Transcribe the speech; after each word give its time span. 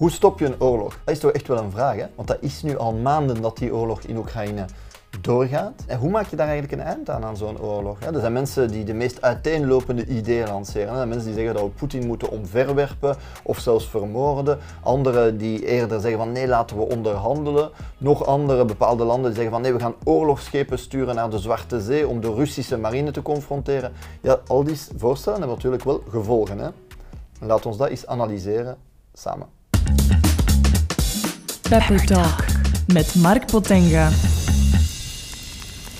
Hoe 0.00 0.10
stop 0.10 0.38
je 0.38 0.46
een 0.46 0.60
oorlog? 0.60 0.98
Dat 1.04 1.14
is 1.14 1.20
toch 1.20 1.30
echt 1.30 1.48
wel 1.48 1.58
een 1.58 1.70
vraag, 1.70 1.96
hè? 1.96 2.06
Want 2.14 2.28
dat 2.28 2.36
is 2.40 2.62
nu 2.62 2.78
al 2.78 2.92
maanden 2.92 3.42
dat 3.42 3.56
die 3.56 3.74
oorlog 3.74 4.02
in 4.02 4.16
Oekraïne 4.16 4.64
doorgaat. 5.20 5.84
En 5.86 5.98
hoe 5.98 6.10
maak 6.10 6.26
je 6.26 6.36
daar 6.36 6.48
eigenlijk 6.48 6.80
een 6.80 6.88
eind 6.88 7.10
aan, 7.10 7.24
aan 7.24 7.36
zo'n 7.36 7.60
oorlog? 7.60 8.00
Er 8.00 8.20
zijn 8.20 8.32
mensen 8.32 8.70
die 8.70 8.84
de 8.84 8.94
meest 8.94 9.22
uiteenlopende 9.22 10.06
ideeën 10.06 10.46
lanceren. 10.46 10.94
Er 10.94 11.08
mensen 11.08 11.26
die 11.26 11.34
zeggen 11.34 11.54
dat 11.54 11.62
we 11.62 11.68
Poetin 11.68 12.06
moeten 12.06 12.30
omverwerpen 12.30 13.16
of 13.42 13.58
zelfs 13.58 13.88
vermoorden. 13.88 14.58
Anderen 14.82 15.36
die 15.36 15.66
eerder 15.66 16.00
zeggen 16.00 16.18
van 16.18 16.32
nee, 16.32 16.48
laten 16.48 16.76
we 16.76 16.82
onderhandelen. 16.82 17.70
Nog 17.98 18.26
andere 18.26 18.64
bepaalde 18.64 19.04
landen 19.04 19.24
die 19.24 19.34
zeggen 19.34 19.52
van 19.52 19.62
nee, 19.62 19.72
we 19.72 19.80
gaan 19.80 19.94
oorlogsschepen 20.04 20.78
sturen 20.78 21.14
naar 21.14 21.30
de 21.30 21.38
Zwarte 21.38 21.80
Zee 21.80 22.08
om 22.08 22.20
de 22.20 22.34
Russische 22.34 22.78
marine 22.78 23.10
te 23.10 23.22
confronteren. 23.22 23.92
Ja, 24.20 24.40
al 24.46 24.64
die 24.64 24.80
voorstellen 24.96 25.38
hebben 25.38 25.56
natuurlijk 25.56 25.84
wel 25.84 26.02
gevolgen. 26.08 26.58
Hè? 26.58 26.68
Laat 27.40 27.66
ons 27.66 27.76
dat 27.76 27.88
eens 27.88 28.06
analyseren 28.06 28.76
samen. 29.12 29.59
Pepper 31.70 32.06
Talk 32.06 32.44
met 32.92 33.14
Mark 33.14 33.46
Potenga. 33.46 34.08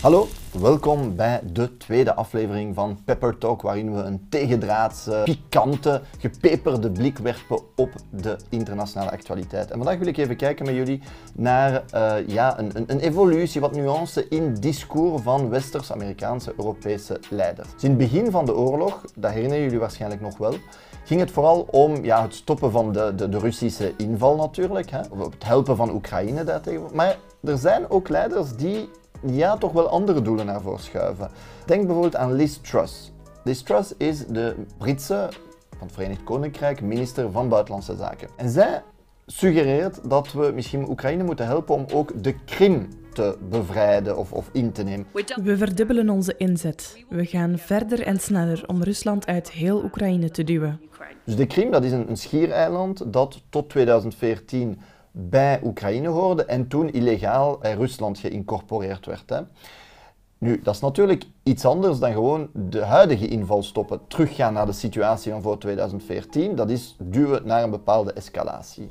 Hallo, 0.01 0.29
welkom 0.61 1.17
bij 1.17 1.41
de 1.53 1.77
tweede 1.77 2.15
aflevering 2.15 2.75
van 2.75 2.99
Pepper 3.05 3.39
Talk, 3.39 3.63
waarin 3.63 3.95
we 3.95 4.03
een 4.03 4.27
tegendraadse, 4.29 5.21
pikante, 5.25 6.01
gepeperde 6.19 6.91
blik 6.91 7.19
werpen 7.19 7.61
op 7.77 7.91
de 8.11 8.37
internationale 8.49 9.11
actualiteit. 9.11 9.71
En 9.71 9.77
vandaag 9.77 9.99
wil 9.99 10.07
ik 10.07 10.17
even 10.17 10.37
kijken 10.37 10.67
met 10.67 10.75
jullie 10.75 11.03
naar 11.35 11.83
uh, 11.95 12.15
ja, 12.27 12.59
een, 12.59 12.71
een, 12.75 12.85
een, 12.87 13.01
evolutie, 13.01 13.61
wat 13.61 13.75
nuance 13.75 14.29
in 14.29 14.55
discours 14.55 15.23
van 15.23 15.49
Westers-Amerikaanse, 15.49 16.55
Europese 16.57 17.21
leiders. 17.29 17.69
Dus 17.73 17.83
in 17.83 17.91
het 17.91 17.99
begin 17.99 18.31
van 18.31 18.45
de 18.45 18.55
oorlog, 18.55 19.05
dat 19.15 19.33
herinneren 19.33 19.65
jullie 19.65 19.79
waarschijnlijk 19.79 20.21
nog 20.21 20.39
wel, 20.39 20.55
ging 21.11 21.23
het 21.23 21.31
vooral 21.31 21.67
om 21.71 22.05
ja, 22.05 22.23
het 22.23 22.35
stoppen 22.35 22.71
van 22.71 22.93
de, 22.93 23.15
de, 23.15 23.29
de 23.29 23.39
Russische 23.39 23.95
inval 23.97 24.37
natuurlijk, 24.37 24.91
hè, 24.91 24.99
het 24.99 25.45
helpen 25.45 25.77
van 25.77 25.91
Oekraïne 25.91 26.45
daartegen. 26.45 26.83
Maar 26.93 27.17
er 27.45 27.59
zijn 27.59 27.91
ook 27.91 28.09
leiders 28.09 28.57
die 28.57 28.91
ja, 29.27 29.57
toch 29.57 29.73
wel 29.73 29.89
andere 29.89 30.23
doelen 30.23 30.47
naar 30.47 30.61
voren 30.61 30.81
schuiven. 30.81 31.31
Denk 31.67 31.85
bijvoorbeeld 31.85 32.17
aan 32.17 32.33
Liz 32.33 32.57
Truss. 32.57 33.13
Liz 33.45 33.63
Truss 33.63 33.95
is 33.97 34.27
de 34.27 34.57
Britse, 34.79 35.29
van 35.71 35.87
het 35.87 35.93
Verenigd 35.93 36.25
Koninkrijk, 36.25 36.81
minister 36.81 37.31
van 37.31 37.49
Buitenlandse 37.49 37.97
Zaken. 37.97 38.29
En 38.37 38.51
zij 38.51 38.83
suggereert 39.33 40.11
dat 40.11 40.33
we 40.33 40.53
misschien 40.55 40.89
Oekraïne 40.89 41.23
moeten 41.23 41.47
helpen 41.47 41.75
om 41.75 41.87
ook 41.93 42.23
de 42.23 42.35
Krim 42.45 42.89
te 43.13 43.37
bevrijden 43.51 44.17
of, 44.17 44.33
of 44.33 44.49
in 44.53 44.73
te 44.73 44.83
nemen. 44.83 45.07
We 45.43 45.57
verdubbelen 45.57 46.11
onze 46.11 46.35
inzet. 46.37 47.05
We 47.09 47.27
gaan 47.27 47.59
verder 47.59 48.03
en 48.03 48.21
sneller 48.21 48.63
om 48.67 48.83
Rusland 48.83 49.27
uit 49.27 49.51
heel 49.51 49.85
Oekraïne 49.85 50.31
te 50.31 50.45
duwen. 50.45 50.81
Dus 51.25 51.37
de 51.37 51.47
Krim 51.47 51.71
dat 51.71 51.85
is 51.85 51.93
een, 51.93 52.09
een 52.09 52.17
schiereiland 52.17 53.13
dat 53.13 53.43
tot 53.49 53.69
2014 53.69 54.79
bij 55.13 55.61
Oekraïne 55.65 56.09
hoorde 56.09 56.45
en 56.45 56.69
toen 56.69 56.93
illegaal 56.93 57.59
bij 57.59 57.75
Rusland 57.75 58.19
geïncorporeerd 58.19 59.07
werd. 59.07 59.31
Hè. 59.31 59.41
Nu, 60.41 60.61
dat 60.63 60.75
is 60.75 60.81
natuurlijk 60.81 61.25
iets 61.43 61.65
anders 61.65 61.99
dan 61.99 62.13
gewoon 62.13 62.49
de 62.53 62.85
huidige 62.85 63.29
inval 63.29 63.63
stoppen. 63.63 64.01
Teruggaan 64.07 64.53
naar 64.53 64.67
de 64.67 64.73
situatie 64.73 65.33
van 65.33 65.43
voor 65.43 65.59
2014, 65.59 66.55
dat 66.55 66.71
is 66.71 66.97
duwen 66.99 67.47
naar 67.47 67.63
een 67.63 67.71
bepaalde 67.71 68.13
escalatie. 68.13 68.89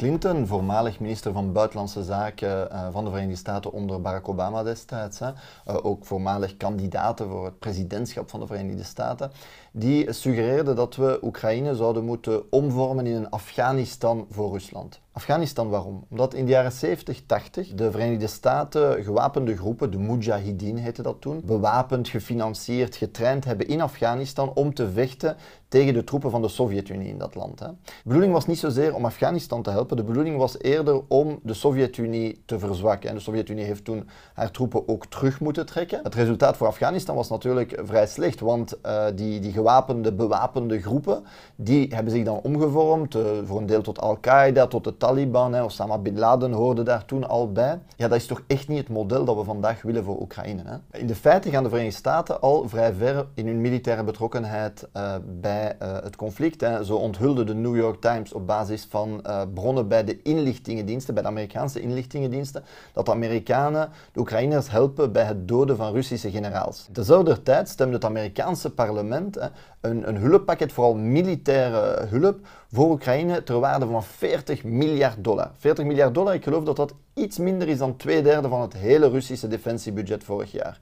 Clinton, 0.00 0.46
voormalig 0.46 1.00
minister 1.00 1.32
van 1.32 1.52
Buitenlandse 1.52 2.04
Zaken 2.04 2.68
uh, 2.72 2.88
van 2.92 3.04
de 3.04 3.10
Verenigde 3.10 3.36
Staten 3.36 3.72
onder 3.72 4.00
Barack 4.00 4.28
Obama 4.28 4.62
destijds, 4.62 5.20
uh, 5.20 5.30
ook 5.64 6.04
voormalig 6.04 6.56
kandidaat 6.56 7.20
voor 7.20 7.44
het 7.44 7.58
presidentschap 7.58 8.30
van 8.30 8.40
de 8.40 8.46
Verenigde 8.46 8.82
Staten, 8.82 9.30
die 9.72 10.12
suggereerde 10.12 10.74
dat 10.74 10.96
we 10.96 11.18
Oekraïne 11.22 11.74
zouden 11.74 12.04
moeten 12.04 12.52
omvormen 12.52 13.06
in 13.06 13.14
een 13.14 13.30
Afghanistan 13.30 14.26
voor 14.30 14.52
Rusland. 14.52 15.00
Afghanistan 15.12 15.68
waarom? 15.68 16.04
Omdat 16.10 16.34
in 16.34 16.44
de 16.44 16.50
jaren 16.50 16.72
70, 16.72 17.22
80 17.26 17.74
de 17.74 17.90
Verenigde 17.90 18.26
Staten 18.26 19.04
gewapende 19.04 19.56
groepen, 19.56 19.90
de 19.90 19.98
Mujahideen 19.98 20.76
heette 20.78 21.02
dat 21.02 21.20
toen, 21.20 21.42
bewapend, 21.44 22.08
gefinancierd, 22.08 22.96
getraind 22.96 23.44
hebben 23.44 23.68
in 23.68 23.80
Afghanistan 23.80 24.52
om 24.54 24.74
te 24.74 24.90
vechten 24.90 25.36
tegen 25.68 25.94
de 25.94 26.04
troepen 26.04 26.30
van 26.30 26.42
de 26.42 26.48
Sovjet-Unie 26.48 27.08
in 27.08 27.18
dat 27.18 27.34
land. 27.34 27.60
Hè. 27.60 27.66
De 27.66 27.92
bedoeling 28.04 28.32
was 28.32 28.46
niet 28.46 28.58
zozeer 28.58 28.94
om 28.94 29.04
Afghanistan 29.04 29.62
te 29.62 29.70
helpen, 29.70 29.96
de 29.96 30.04
bedoeling 30.04 30.36
was 30.36 30.58
eerder 30.58 31.02
om 31.08 31.38
de 31.42 31.54
Sovjet-Unie 31.54 32.42
te 32.44 32.58
verzwakken. 32.58 33.08
En 33.08 33.14
de 33.14 33.20
Sovjet-Unie 33.20 33.64
heeft 33.64 33.84
toen 33.84 34.08
haar 34.34 34.50
troepen 34.50 34.88
ook 34.88 35.06
terug 35.06 35.40
moeten 35.40 35.66
trekken. 35.66 36.00
Het 36.02 36.14
resultaat 36.14 36.56
voor 36.56 36.66
Afghanistan 36.66 37.14
was 37.16 37.28
natuurlijk 37.28 37.80
vrij 37.84 38.06
slecht, 38.06 38.40
want 38.40 38.78
uh, 38.86 39.04
die, 39.14 39.40
die 39.40 39.52
gewapende, 39.52 40.12
bewapende 40.12 40.80
groepen, 40.80 41.24
die 41.56 41.94
hebben 41.94 42.12
zich 42.12 42.24
dan 42.24 42.40
omgevormd, 42.42 43.14
uh, 43.14 43.22
voor 43.44 43.58
een 43.58 43.66
deel 43.66 43.82
tot 43.82 44.00
Al-Qaeda, 44.00 44.66
tot 44.66 44.84
de 44.84 44.96
Taliban, 45.00 45.52
hè, 45.52 45.62
Osama 45.62 45.98
Bin 45.98 46.18
Laden 46.18 46.52
hoorde 46.52 46.82
daar 46.82 47.04
toen 47.04 47.28
al 47.28 47.52
bij. 47.52 47.80
Ja, 47.96 48.08
dat 48.08 48.18
is 48.18 48.26
toch 48.26 48.42
echt 48.46 48.68
niet 48.68 48.78
het 48.78 48.88
model 48.88 49.24
dat 49.24 49.36
we 49.36 49.44
vandaag 49.44 49.82
willen 49.82 50.04
voor 50.04 50.20
Oekraïne. 50.20 50.62
Hè? 50.64 50.98
In 50.98 51.06
de 51.06 51.14
feite 51.14 51.50
gaan 51.50 51.62
de 51.62 51.68
Verenigde 51.68 51.98
Staten 51.98 52.40
al 52.40 52.68
vrij 52.68 52.92
ver 52.92 53.26
in 53.34 53.46
hun 53.46 53.60
militaire 53.60 54.04
betrokkenheid 54.04 54.88
uh, 54.96 55.14
bij 55.40 55.76
uh, 55.82 55.92
het 55.92 56.16
conflict. 56.16 56.60
Hè. 56.60 56.84
Zo 56.84 56.96
onthulde 56.96 57.44
de 57.44 57.54
New 57.54 57.76
York 57.76 58.00
Times 58.00 58.32
op 58.32 58.46
basis 58.46 58.86
van 58.90 59.20
uh, 59.26 59.42
bronnen 59.54 59.88
bij 59.88 60.04
de 60.04 60.22
inlichtingendiensten, 60.22 61.14
bij 61.14 61.22
de 61.22 61.28
Amerikaanse 61.28 61.80
inlichtingendiensten, 61.80 62.64
dat 62.92 63.06
de 63.06 63.12
Amerikanen 63.12 63.88
de 64.12 64.20
Oekraïners 64.20 64.70
helpen 64.70 65.12
bij 65.12 65.24
het 65.24 65.48
doden 65.48 65.76
van 65.76 65.92
Russische 65.92 66.30
generaals. 66.30 66.88
Tezelfde 66.92 67.42
tijd 67.42 67.68
stemde 67.68 67.94
het 67.94 68.04
Amerikaanse 68.04 68.70
parlement 68.70 69.34
hè, 69.34 69.48
een, 69.80 70.08
een 70.08 70.16
hulppakket, 70.16 70.72
vooral 70.72 70.94
militaire 70.94 72.06
hulp, 72.06 72.46
voor 72.72 72.90
Oekraïne 72.90 73.42
ter 73.42 73.60
waarde 73.60 73.86
van 73.86 74.02
40 74.04 74.64
miljard 74.64 75.24
dollar. 75.24 75.50
40 75.56 75.84
miljard 75.84 76.14
dollar, 76.14 76.34
ik 76.34 76.44
geloof 76.44 76.64
dat 76.64 76.76
dat 76.76 76.94
iets 77.14 77.38
minder 77.38 77.68
is 77.68 77.78
dan 77.78 77.96
twee 77.96 78.22
derde 78.22 78.48
van 78.48 78.60
het 78.60 78.72
hele 78.72 79.08
Russische 79.08 79.48
defensiebudget 79.48 80.24
vorig 80.24 80.52
jaar. 80.52 80.80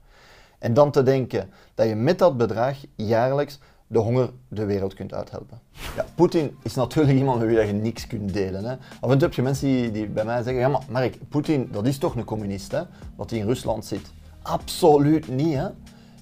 En 0.59 0.75
dan 0.75 0.91
te 0.91 1.03
denken 1.03 1.51
dat 1.75 1.89
je 1.89 1.95
met 1.95 2.19
dat 2.19 2.37
bedrag 2.37 2.77
jaarlijks 2.95 3.59
de 3.87 3.99
honger 3.99 4.31
de 4.49 4.65
wereld 4.65 4.95
kunt 4.95 5.15
uithelpen. 5.15 5.61
Ja, 5.97 6.05
Poetin 6.15 6.57
is 6.63 6.75
natuurlijk 6.75 7.19
iemand 7.19 7.39
met 7.39 7.49
wie 7.49 7.67
je 7.67 7.73
niks 7.73 8.07
kunt 8.07 8.33
delen. 8.33 8.65
Hè. 8.65 8.77
Af 9.01 9.11
en 9.11 9.19
toe 9.19 9.21
heb 9.21 9.33
je 9.33 9.43
mensen 9.43 9.67
die, 9.69 9.91
die 9.91 10.07
bij 10.07 10.25
mij 10.25 10.43
zeggen, 10.43 10.61
ja 10.61 10.69
maar 10.69 10.83
Mark, 10.89 11.19
Poetin 11.29 11.69
dat 11.73 11.87
is 11.87 11.99
toch 11.99 12.15
een 12.15 12.25
communist, 12.25 12.73
hè, 12.73 12.83
wat 13.17 13.31
hij 13.31 13.39
in 13.39 13.47
Rusland 13.47 13.85
zit. 13.85 14.13
Absoluut 14.43 15.29
niet. 15.29 15.55
Hè. 15.55 15.69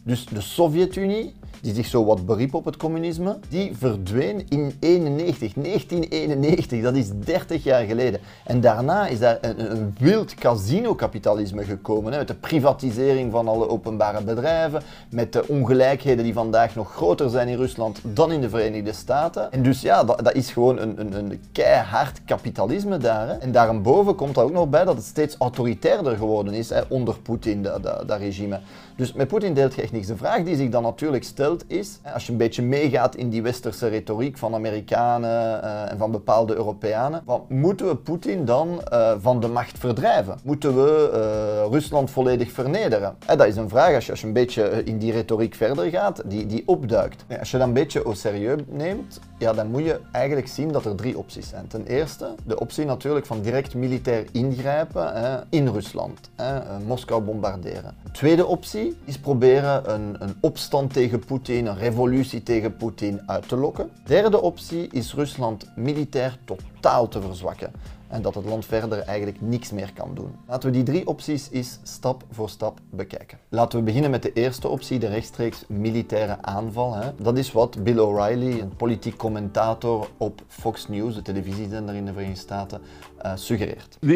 Dus 0.03 0.27
de 0.27 0.41
Sovjet-Unie 0.41 1.35
die 1.63 1.75
zich 1.75 1.87
zo 1.87 2.05
wat 2.05 2.27
beriep 2.27 2.55
op 2.55 2.65
het 2.65 2.77
communisme, 2.77 3.39
die 3.49 3.73
verdween 3.77 4.47
in 4.49 4.77
91, 4.81 5.53
1991. 5.53 6.83
Dat 6.83 6.95
is 6.95 7.09
30 7.25 7.65
jaar 7.65 7.85
geleden. 7.85 8.21
En 8.45 8.61
daarna 8.61 9.07
is 9.07 9.19
daar 9.19 9.39
een, 9.41 9.95
wild 9.99 10.35
casino-kapitalisme 10.35 11.65
gekomen. 11.65 12.13
Hè, 12.13 12.19
met 12.19 12.29
de 12.29 12.35
privatisering 12.35 13.33
van 13.33 13.49
alle 13.49 13.69
openbare 13.69 14.23
bedrijven, 14.23 14.83
met 15.11 15.33
de 15.33 15.49
ongelijkheden 15.49 16.25
die 16.25 16.33
vandaag 16.33 16.75
nog 16.75 16.93
groter 16.93 17.31
zijn 17.31 17.49
in 17.49 17.57
Rusland 17.57 18.01
dan 18.03 18.33
in 18.33 18.41
de 18.41 18.49
Verenigde 18.49 18.93
Staten. 18.93 19.53
En 19.53 19.63
dus 19.63 19.81
ja, 19.81 20.05
dat, 20.05 20.25
dat 20.25 20.35
is 20.35 20.51
gewoon 20.51 20.79
een, 20.79 21.01
een, 21.01 21.13
een 21.13 21.41
keihard 21.53 22.21
kapitalisme 22.25 22.99
daar. 22.99 23.29
Hè. 23.29 23.35
En 23.35 23.53
daarboven 23.53 24.15
komt 24.15 24.37
er 24.37 24.43
ook 24.43 24.53
nog 24.53 24.69
bij 24.69 24.85
dat 24.85 24.97
het 24.97 25.05
steeds 25.05 25.37
autoritairder 25.39 26.17
geworden 26.17 26.55
is 26.55 26.71
hè, 26.71 26.81
onder 26.89 27.19
Poetin, 27.19 27.63
dat 28.07 28.19
regime. 28.19 28.61
Dus 28.97 29.13
met 29.13 29.29
Poetin 29.29 29.55
deelt 29.55 29.75
je 29.75 29.83
echt 29.83 29.93
niks. 29.93 30.07
De 30.07 30.17
vraag 30.17 30.43
die 30.43 30.57
zich 30.57 30.71
dan 30.71 30.83
natuurlijk 30.83 31.25
stelt 31.25 31.46
is, 31.67 32.01
als 32.15 32.27
je 32.27 32.33
een 32.33 32.39
beetje 32.39 32.63
meegaat 32.63 33.17
in 33.17 33.31
die 33.31 33.43
westerse 33.43 33.89
retoriek 33.89 34.39
van 34.39 34.55
Amerikanen 34.55 35.65
uh, 35.65 35.91
en 35.91 35.99
van 35.99 36.11
bepaalde 36.11 36.55
Europeanen, 36.55 37.23
wat, 37.25 37.51
moeten 37.51 37.87
we 37.87 37.97
Poetin 37.97 38.45
dan 38.45 38.81
uh, 38.93 39.13
van 39.21 39.41
de 39.41 39.49
macht 39.49 39.79
verdrijven? 39.79 40.39
Moeten 40.45 40.75
we 40.75 41.11
uh, 41.13 41.73
Rusland 41.73 42.11
volledig 42.11 42.53
vernederen? 42.53 43.17
dat 43.27 43.47
is 43.47 43.57
een 43.57 43.69
vraag 43.69 43.95
als 43.95 44.05
je, 44.05 44.11
als 44.11 44.21
je 44.21 44.27
een 44.27 44.33
beetje 44.33 44.85
in 44.85 44.99
die 44.99 45.13
retoriek 45.13 45.55
verder 45.55 45.91
gaat, 45.91 46.23
die, 46.25 46.47
die 46.47 46.63
opduikt. 46.67 47.25
als 47.39 47.51
je 47.51 47.59
dat 47.59 47.67
een 47.67 47.73
beetje 47.73 48.03
au 48.03 48.15
serieus 48.15 48.61
neemt, 48.67 49.21
ja, 49.39 49.53
dan 49.53 49.71
moet 49.71 49.85
je 49.85 50.01
eigenlijk 50.13 50.49
zien 50.49 50.73
dat 50.73 50.85
er 50.85 50.95
drie 50.95 51.19
opties 51.19 51.49
zijn. 51.49 51.67
Ten 51.67 51.87
eerste, 51.87 52.35
de 52.45 52.61
optie 52.61 52.85
natuurlijk 52.85 53.27
van 53.27 53.41
direct 53.41 53.75
militair 53.75 54.27
ingrijpen 54.33 55.13
hè, 55.13 55.39
in 55.49 55.69
Rusland, 55.69 56.31
hè, 56.35 56.79
Moskou 56.87 57.23
bombarderen. 57.23 57.95
De 58.05 58.11
tweede 58.11 58.47
optie 58.47 58.97
is 59.05 59.19
proberen 59.19 59.95
een, 59.95 60.17
een 60.19 60.35
opstand 60.41 60.93
tegen 60.93 61.19
Poetin, 61.19 61.67
een 61.67 61.79
revolutie 61.79 62.43
tegen 62.43 62.77
Poetin 62.77 63.21
uit 63.27 63.49
te 63.49 63.57
lokken. 63.57 63.91
Derde 64.05 64.41
optie 64.41 64.89
is 64.93 65.15
Rusland 65.15 65.67
militair 65.75 66.39
totaal 66.45 67.09
te 67.09 67.21
verzwakken 67.21 67.73
en 68.09 68.23
dat 68.23 68.35
het 68.35 68.45
land 68.45 68.65
verder 68.65 68.99
eigenlijk 68.99 69.41
niks 69.41 69.73
meer 69.73 69.93
kan 69.93 70.15
doen. 70.15 70.31
Laten 70.47 70.71
we 70.71 70.75
die 70.75 70.85
drie 70.85 71.07
opties 71.07 71.49
eens 71.51 71.79
stap 71.83 72.25
voor 72.31 72.49
stap 72.49 72.79
bekijken. 72.91 73.39
Laten 73.49 73.79
we 73.79 73.85
beginnen 73.85 74.11
met 74.11 74.23
de 74.23 74.33
eerste 74.33 74.69
optie, 74.69 74.99
de 74.99 75.09
rechtstreeks 75.09 75.65
militaire 75.69 76.37
aanval. 76.41 76.95
Hè. 76.95 77.11
Dat 77.19 77.39
is 77.39 77.53
wat 77.53 77.83
Bill 77.85 77.99
O'Reilly, 77.99 78.61
een 78.61 78.77
politiek 78.77 79.17
commentator 79.17 80.09
op 80.17 80.43
Fox 80.47 80.89
News, 80.89 81.15
de 81.15 81.23
televisiezender 81.23 81.95
in 81.95 82.05
de 82.05 82.13
Verenigde 82.13 82.41
Staten, 82.41 82.81
uh, 83.25 83.33
suggereert. 83.35 83.97
Uh, 84.01 84.09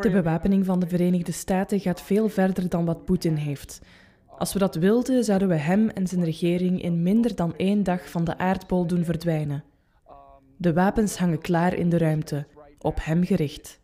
de 0.00 0.10
bewapening 0.12 0.64
van 0.64 0.80
de 0.80 0.88
Verenigde 0.88 1.32
Staten 1.32 1.80
gaat 1.80 2.00
veel 2.00 2.28
verder 2.28 2.68
dan 2.68 2.84
wat 2.84 3.04
Poetin 3.04 3.34
heeft. 3.34 3.80
Als 4.38 4.52
we 4.52 4.58
dat 4.58 4.74
wilden, 4.74 5.24
zouden 5.24 5.48
we 5.48 5.54
hem 5.54 5.88
en 5.88 6.06
zijn 6.06 6.24
regering 6.24 6.82
in 6.82 7.02
minder 7.02 7.34
dan 7.34 7.56
één 7.56 7.82
dag 7.82 8.10
van 8.10 8.24
de 8.24 8.38
aardbol 8.38 8.86
doen 8.86 9.04
verdwijnen. 9.04 9.64
De 10.56 10.72
wapens 10.72 11.16
hangen 11.16 11.40
klaar 11.40 11.74
in 11.74 11.88
de 11.88 11.98
ruimte, 11.98 12.46
op 12.80 12.98
hem 13.00 13.24
gericht. 13.24 13.80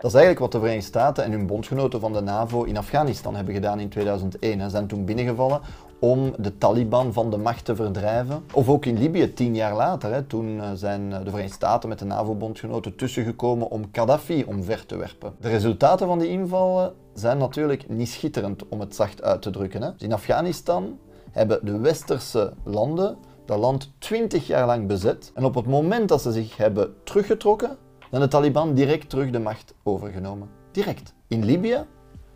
Dat 0.00 0.10
is 0.10 0.16
eigenlijk 0.16 0.38
wat 0.38 0.52
de 0.52 0.58
Verenigde 0.58 0.86
Staten 0.86 1.24
en 1.24 1.32
hun 1.32 1.46
bondgenoten 1.46 2.00
van 2.00 2.12
de 2.12 2.20
NAVO 2.20 2.62
in 2.62 2.76
Afghanistan 2.76 3.34
hebben 3.34 3.54
gedaan 3.54 3.80
in 3.80 3.88
2001. 3.88 4.60
Ze 4.60 4.68
zijn 4.68 4.86
toen 4.86 5.04
binnengevallen 5.04 5.60
om 5.98 6.34
de 6.38 6.58
Taliban 6.58 7.12
van 7.12 7.30
de 7.30 7.36
macht 7.36 7.64
te 7.64 7.76
verdrijven. 7.76 8.44
Of 8.52 8.68
ook 8.68 8.86
in 8.86 8.98
Libië, 8.98 9.32
tien 9.34 9.54
jaar 9.54 9.74
later. 9.74 10.26
Toen 10.26 10.60
eh, 10.60 10.70
zijn 10.74 11.12
eh, 11.12 11.18
de 11.18 11.30
Verenigde 11.30 11.54
Staten 11.54 11.88
met 11.88 11.98
de 11.98 12.04
NAVO-bondgenoten 12.04 12.96
tussengekomen 12.96 13.70
om 13.70 13.88
Gaddafi 13.92 14.44
omver 14.44 14.86
te 14.86 14.96
werpen. 14.96 15.34
De 15.40 15.48
resultaten 15.48 16.06
van 16.06 16.18
die 16.18 16.28
invallen 16.28 16.92
zijn 17.14 17.38
natuurlijk 17.38 17.88
niet 17.88 18.08
schitterend, 18.08 18.68
om 18.68 18.80
het 18.80 18.94
zacht 18.94 19.22
uit 19.22 19.42
te 19.42 19.50
drukken. 19.50 19.94
In 19.98 20.12
Afghanistan 20.12 20.98
hebben 21.30 21.64
de 21.64 21.78
westerse 21.78 22.52
landen 22.64 23.16
dat 23.44 23.58
land 23.58 23.92
twintig 23.98 24.46
jaar 24.46 24.66
lang 24.66 24.86
bezet. 24.86 25.30
En 25.34 25.44
op 25.44 25.54
het 25.54 25.66
moment 25.66 26.08
dat 26.08 26.22
ze 26.22 26.32
zich 26.32 26.56
hebben 26.56 26.94
teruggetrokken, 27.04 27.76
dan 28.10 28.20
de 28.20 28.28
Taliban 28.28 28.74
direct 28.74 29.10
terug 29.10 29.30
de 29.30 29.38
macht 29.38 29.74
overgenomen. 29.82 30.48
Direct. 30.70 31.14
In 31.28 31.44
Libië, 31.44 31.84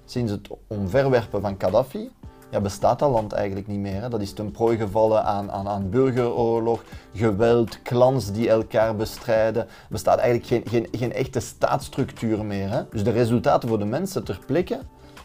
sinds 0.04 0.32
het 0.32 0.48
omverwerpen 0.66 1.40
van 1.40 1.54
Gaddafi, 1.58 2.10
ja, 2.50 2.60
bestaat 2.60 2.98
dat 2.98 3.10
land 3.10 3.32
eigenlijk 3.32 3.66
niet 3.66 3.78
meer. 3.78 4.00
Hè. 4.00 4.08
Dat 4.08 4.20
is 4.20 4.32
ten 4.32 4.50
prooi 4.50 4.76
gevallen 4.76 5.24
aan, 5.24 5.50
aan, 5.50 5.68
aan 5.68 5.90
burgeroorlog, 5.90 6.82
geweld, 7.14 7.82
clans 7.82 8.32
die 8.32 8.48
elkaar 8.48 8.96
bestrijden. 8.96 9.62
Er 9.62 9.68
bestaat 9.90 10.18
eigenlijk 10.18 10.48
geen, 10.48 10.62
geen, 10.68 11.00
geen 11.00 11.12
echte 11.12 11.40
staatsstructuur 11.40 12.44
meer. 12.44 12.70
Hè. 12.70 12.82
Dus 12.90 13.04
de 13.04 13.10
resultaten 13.10 13.68
voor 13.68 13.78
de 13.78 13.84
mensen 13.84 14.24
ter 14.24 14.40
plekke 14.46 14.78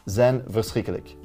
zijn 0.05 0.43
verschrikkelijk. 0.47 1.15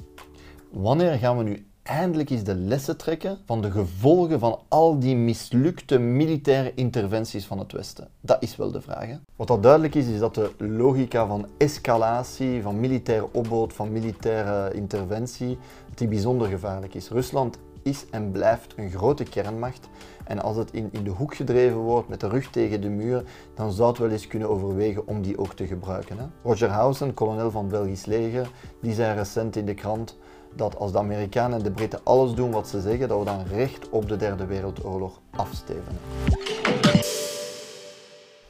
Wanneer 0.71 1.17
gaan 1.17 1.37
we 1.37 1.43
nu 1.43 1.66
eindelijk 1.87 2.29
eens 2.29 2.43
de 2.43 2.55
lessen 2.55 2.97
trekken 2.97 3.37
van 3.45 3.61
de 3.61 3.71
gevolgen 3.71 4.39
van 4.39 4.59
al 4.67 4.99
die 4.99 5.15
mislukte 5.15 5.99
militaire 5.99 6.71
interventies 6.75 7.45
van 7.45 7.59
het 7.59 7.71
Westen? 7.71 8.07
Dat 8.21 8.43
is 8.43 8.55
wel 8.55 8.71
de 8.71 8.81
vraag. 8.81 9.07
Wat 9.35 9.49
al 9.49 9.59
duidelijk 9.59 9.95
is, 9.95 10.07
is 10.07 10.19
dat 10.19 10.35
de 10.35 10.51
logica 10.57 11.27
van 11.27 11.47
escalatie, 11.57 12.61
van 12.61 12.79
militaire 12.79 13.27
opbod, 13.31 13.73
van 13.73 13.91
militaire 13.91 14.73
interventie, 14.73 15.57
die 15.95 16.07
bijzonder 16.07 16.47
gevaarlijk 16.47 16.93
is. 16.93 17.09
Rusland 17.09 17.57
is 17.87 18.05
en 18.09 18.31
blijft 18.31 18.73
een 18.75 18.91
grote 18.91 19.23
kernmacht. 19.23 19.89
En 20.23 20.41
als 20.41 20.57
het 20.57 20.71
in, 20.71 20.89
in 20.91 21.03
de 21.03 21.09
hoek 21.09 21.35
gedreven 21.35 21.77
wordt 21.77 22.09
met 22.09 22.19
de 22.19 22.27
rug 22.27 22.49
tegen 22.49 22.81
de 22.81 22.89
muur, 22.89 23.23
dan 23.55 23.71
zou 23.71 23.89
het 23.89 23.97
wel 23.97 24.09
eens 24.09 24.27
kunnen 24.27 24.49
overwegen 24.49 25.07
om 25.07 25.21
die 25.21 25.37
ook 25.37 25.53
te 25.53 25.67
gebruiken. 25.67 26.17
Hè? 26.17 26.25
Roger 26.43 26.69
Housen, 26.69 27.13
kolonel 27.13 27.51
van 27.51 27.61
het 27.61 27.71
Belgisch 27.71 28.05
leger, 28.05 28.49
die 28.81 28.93
zei 28.93 29.15
recent 29.15 29.55
in 29.55 29.65
de 29.65 29.73
krant 29.73 30.17
dat 30.55 30.77
als 30.77 30.91
de 30.91 30.97
Amerikanen 30.97 31.57
en 31.57 31.63
de 31.63 31.71
Britten 31.71 31.99
alles 32.03 32.33
doen 32.33 32.51
wat 32.51 32.67
ze 32.67 32.81
zeggen, 32.81 33.07
dat 33.07 33.19
we 33.19 33.25
dan 33.25 33.43
recht 33.43 33.89
op 33.89 34.09
de 34.09 34.15
Derde 34.15 34.45
Wereldoorlog 34.45 35.21
afstevenen. 35.31 35.99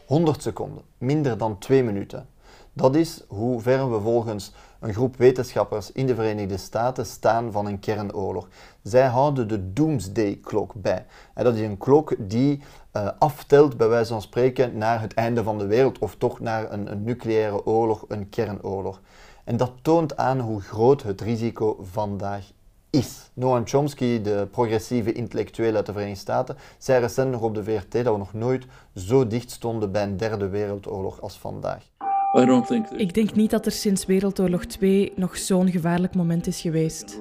100 0.05 0.41
seconden, 0.41 0.83
minder 0.97 1.37
dan 1.37 1.57
2 1.57 1.83
minuten. 1.83 2.27
Dat 2.77 2.95
is 2.95 3.23
hoe 3.27 3.61
ver 3.61 3.91
we 3.91 3.99
volgens 3.99 4.53
een 4.79 4.93
groep 4.93 5.15
wetenschappers 5.15 5.91
in 5.91 6.07
de 6.07 6.15
Verenigde 6.15 6.57
Staten 6.57 7.05
staan 7.05 7.51
van 7.51 7.65
een 7.65 7.79
kernoorlog. 7.79 8.47
Zij 8.83 9.05
houden 9.05 9.47
de 9.47 9.73
Doomsday-klok 9.73 10.73
bij. 10.73 11.05
En 11.33 11.43
dat 11.43 11.55
is 11.55 11.61
een 11.61 11.77
klok 11.77 12.15
die 12.17 12.61
uh, 12.93 13.09
aftelt, 13.19 13.77
bij 13.77 13.87
wijze 13.87 14.11
van 14.11 14.21
spreken, 14.21 14.77
naar 14.77 15.01
het 15.01 15.13
einde 15.13 15.43
van 15.43 15.57
de 15.57 15.65
wereld 15.65 15.99
of 15.99 16.15
toch 16.15 16.39
naar 16.39 16.71
een, 16.71 16.91
een 16.91 17.03
nucleaire 17.03 17.65
oorlog, 17.65 18.05
een 18.07 18.29
kernoorlog. 18.29 19.01
En 19.43 19.57
dat 19.57 19.71
toont 19.81 20.17
aan 20.17 20.39
hoe 20.39 20.61
groot 20.61 21.03
het 21.03 21.21
risico 21.21 21.77
vandaag 21.91 22.51
is. 22.89 23.29
Noam 23.33 23.67
Chomsky, 23.67 24.21
de 24.21 24.47
progressieve 24.51 25.11
intellectueel 25.11 25.75
uit 25.75 25.85
de 25.85 25.91
Verenigde 25.91 26.19
Staten, 26.19 26.57
zei 26.77 26.99
recent 26.99 27.31
nog 27.31 27.41
op 27.41 27.55
de 27.55 27.63
VRT 27.63 27.91
dat 27.91 28.13
we 28.13 28.17
nog 28.17 28.33
nooit 28.33 28.65
zo 28.95 29.27
dicht 29.27 29.51
stonden 29.51 29.91
bij 29.91 30.03
een 30.03 30.17
derde 30.17 30.47
wereldoorlog 30.49 31.21
als 31.21 31.39
vandaag. 31.39 31.83
Ik 32.95 33.13
denk 33.13 33.35
niet 33.35 33.49
dat 33.49 33.65
er 33.65 33.71
sinds 33.71 34.05
Wereldoorlog 34.05 34.65
2 34.65 35.13
nog 35.15 35.37
zo'n 35.37 35.71
gevaarlijk 35.71 36.15
moment 36.15 36.47
is 36.47 36.61
geweest. 36.61 37.19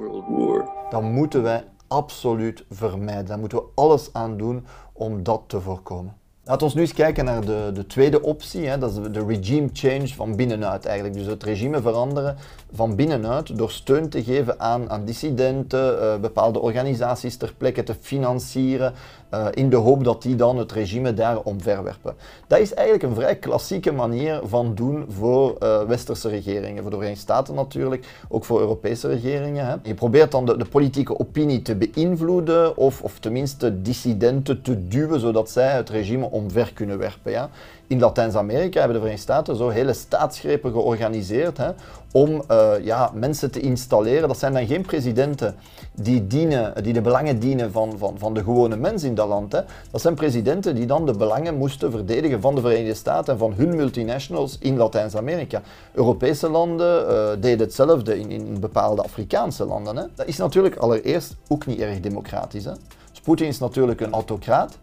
Dat 0.91 1.03
moeten 1.03 1.43
wij 1.43 1.64
absoluut 1.88 2.64
vermijden. 2.70 3.26
Daar 3.26 3.38
moeten 3.38 3.58
we 3.58 3.64
alles 3.75 4.12
aan 4.12 4.37
doen 4.37 4.64
om 4.93 5.23
dat 5.23 5.43
te 5.47 5.61
voorkomen. 5.61 6.17
Laten 6.49 6.69
we 6.69 6.75
nu 6.75 6.81
eens 6.81 6.93
kijken 6.93 7.25
naar 7.25 7.45
de, 7.45 7.71
de 7.75 7.87
tweede 7.87 8.23
optie. 8.23 8.67
Hè. 8.67 8.79
Dat 8.79 8.91
is 8.91 9.13
de 9.13 9.25
regime 9.27 9.69
change 9.73 10.09
van 10.09 10.37
binnenuit 10.37 10.85
eigenlijk. 10.85 11.19
Dus 11.19 11.27
het 11.27 11.43
regime 11.43 11.81
veranderen 11.81 12.37
van 12.73 12.97
binnenuit 12.97 13.59
door 13.59 13.71
steun 13.71 14.09
te 14.09 14.23
geven 14.23 14.61
aan, 14.61 14.91
aan 14.91 15.05
dissidenten, 15.05 15.99
uh, 16.03 16.17
bepaalde 16.17 16.59
organisaties 16.59 17.37
ter 17.37 17.55
plekke 17.59 17.83
te 17.83 17.95
financieren, 18.01 18.93
uh, 19.35 19.47
in 19.51 19.71
de 19.71 19.77
hoop 19.77 20.05
dat 20.05 20.23
die 20.23 20.37
dan 20.37 20.59
het 20.59 20.73
regime 20.73 21.15
daar 21.15 21.39
omverwerpen. 21.39 22.15
Dat 22.47 22.59
is 22.59 22.75
eigenlijk 22.75 23.09
een 23.09 23.15
vrij 23.15 23.37
klassieke 23.37 23.93
manier 23.93 24.41
van 24.45 24.75
doen 24.75 25.05
voor 25.09 25.57
uh, 25.63 25.83
westerse 25.83 26.29
regeringen, 26.29 26.83
voor 26.83 26.91
de 26.91 26.97
Verenigde 26.97 27.23
Staten 27.23 27.55
natuurlijk, 27.55 28.07
ook 28.29 28.45
voor 28.45 28.61
Europese 28.61 29.09
regeringen. 29.09 29.67
Hè. 29.67 29.75
Je 29.83 29.95
probeert 29.95 30.31
dan 30.31 30.47
de, 30.47 30.57
de, 30.57 30.65
politieke 30.65 31.19
opinie 31.19 31.63
te 31.63 31.77
beïnvloeden 31.77 32.77
of, 32.77 33.03
of 33.03 33.19
tenminste 33.19 33.83
dissidenten 33.83 34.63
te 34.63 34.89
duwen 34.89 35.21
zodat 35.21 35.51
zij 35.51 35.71
het 35.73 35.91
regime 35.91 36.31
omver 36.37 36.73
kunnen 36.73 36.99
werpen. 36.99 37.50
In 37.87 37.99
Latijns-Amerika 37.99 38.79
hebben 38.79 38.97
de 38.97 39.03
Verenigde 39.03 39.33
Staten 39.33 39.56
zo 39.56 39.69
hele 39.69 39.93
staatsgrepen 39.93 40.71
georganiseerd 40.73 41.56
hè, 41.56 41.71
om 42.12 42.43
uh, 42.50 42.73
ja, 42.83 43.11
mensen 43.15 43.50
te 43.50 43.61
installeren. 43.61 44.29
Dat 44.29 44.38
zijn 44.38 44.53
dan 44.53 44.67
geen 44.67 44.83
presidenten 44.83 45.55
die, 45.93 46.27
dienen, 46.27 46.83
die 46.83 46.93
de 46.93 47.00
belangen 47.00 47.38
dienen 47.38 47.73
van, 47.73 47.99
van, 47.99 48.19
van 48.19 48.35
de 48.35 48.43
gewone 48.43 48.77
mens 48.77 49.03
in 49.03 49.15
dat 49.15 49.29
land. 49.29 49.53
Hè. 49.53 49.61
Dat 49.91 50.00
zijn 50.00 50.15
presidenten 50.15 50.75
die 50.75 50.87
dan 50.87 51.06
de 51.06 51.17
belangen 51.17 51.56
moesten 51.56 51.91
verdedigen 51.91 52.41
van 52.41 52.55
de 52.55 52.61
Verenigde 52.61 52.94
Staten 52.94 53.33
en 53.33 53.38
van 53.38 53.53
hun 53.53 53.77
multinationals 53.77 54.59
in 54.59 54.77
Latijns-Amerika. 54.77 55.62
Europese 55.93 56.50
landen 56.50 57.11
uh, 57.11 57.29
deden 57.41 57.67
hetzelfde 57.67 58.19
in, 58.19 58.31
in 58.31 58.61
bepaalde 58.61 59.03
Afrikaanse 59.03 59.65
landen. 59.65 59.97
Hè. 59.97 60.05
Dat 60.15 60.27
is 60.27 60.37
natuurlijk 60.37 60.77
allereerst 60.77 61.37
ook 61.49 61.67
niet 61.67 61.81
erg 61.81 62.00
democratisch. 62.00 62.65
Hè. 62.65 62.73
Dus 63.11 63.21
Poetin 63.21 63.47
is 63.47 63.59
natuurlijk 63.59 64.00
een 64.00 64.12
autocraat, 64.12 64.79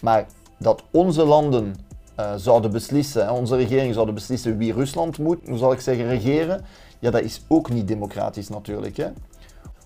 maar 0.00 0.26
dat 0.58 0.82
onze 0.90 1.24
landen 1.24 1.74
uh, 2.20 2.34
zouden 2.36 2.70
beslissen, 2.70 3.32
onze 3.32 3.56
regering 3.56 3.94
zouden 3.94 4.14
beslissen 4.14 4.58
wie 4.58 4.72
Rusland 4.72 5.18
moet, 5.18 5.38
hoe 5.48 5.58
zal 5.58 5.72
ik 5.72 5.80
zeggen, 5.80 6.06
regeren, 6.06 6.64
ja, 6.98 7.10
dat 7.10 7.22
is 7.22 7.42
ook 7.48 7.70
niet 7.70 7.88
democratisch 7.88 8.48
natuurlijk. 8.48 8.96
Hè? 8.96 9.06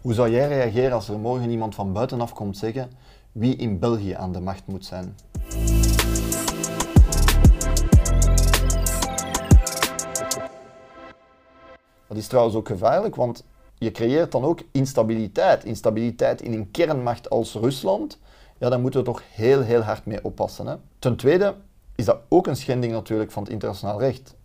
Hoe 0.00 0.14
zou 0.14 0.30
jij 0.30 0.48
reageren 0.48 0.92
als 0.92 1.08
er 1.08 1.18
morgen 1.18 1.50
iemand 1.50 1.74
van 1.74 1.92
buitenaf 1.92 2.32
komt 2.32 2.56
zeggen 2.56 2.90
wie 3.32 3.56
in 3.56 3.78
België 3.78 4.12
aan 4.12 4.32
de 4.32 4.40
macht 4.40 4.66
moet 4.66 4.84
zijn? 4.84 5.14
Dat 12.06 12.16
is 12.16 12.26
trouwens 12.26 12.56
ook 12.56 12.68
gevaarlijk, 12.68 13.16
want 13.16 13.44
je 13.78 13.90
creëert 13.90 14.32
dan 14.32 14.44
ook 14.44 14.60
instabiliteit. 14.72 15.64
Instabiliteit 15.64 16.42
in 16.42 16.52
een 16.52 16.70
kernmacht 16.70 17.30
als 17.30 17.54
Rusland. 17.54 18.18
Ja, 18.58 18.68
daar 18.68 18.80
moeten 18.80 19.00
we 19.00 19.06
toch 19.06 19.22
heel, 19.30 19.62
heel 19.62 19.80
hard 19.80 20.06
mee 20.06 20.24
oppassen. 20.24 20.66
Hè? 20.66 20.74
Ten 20.98 21.16
tweede, 21.16 21.54
is 21.94 22.04
dat 22.04 22.18
ook 22.28 22.46
een 22.46 22.56
schending 22.56 22.92
natuurlijk 22.92 23.30
van 23.30 23.42
het 23.42 23.52
internationaal 23.52 24.00
recht. 24.00 24.36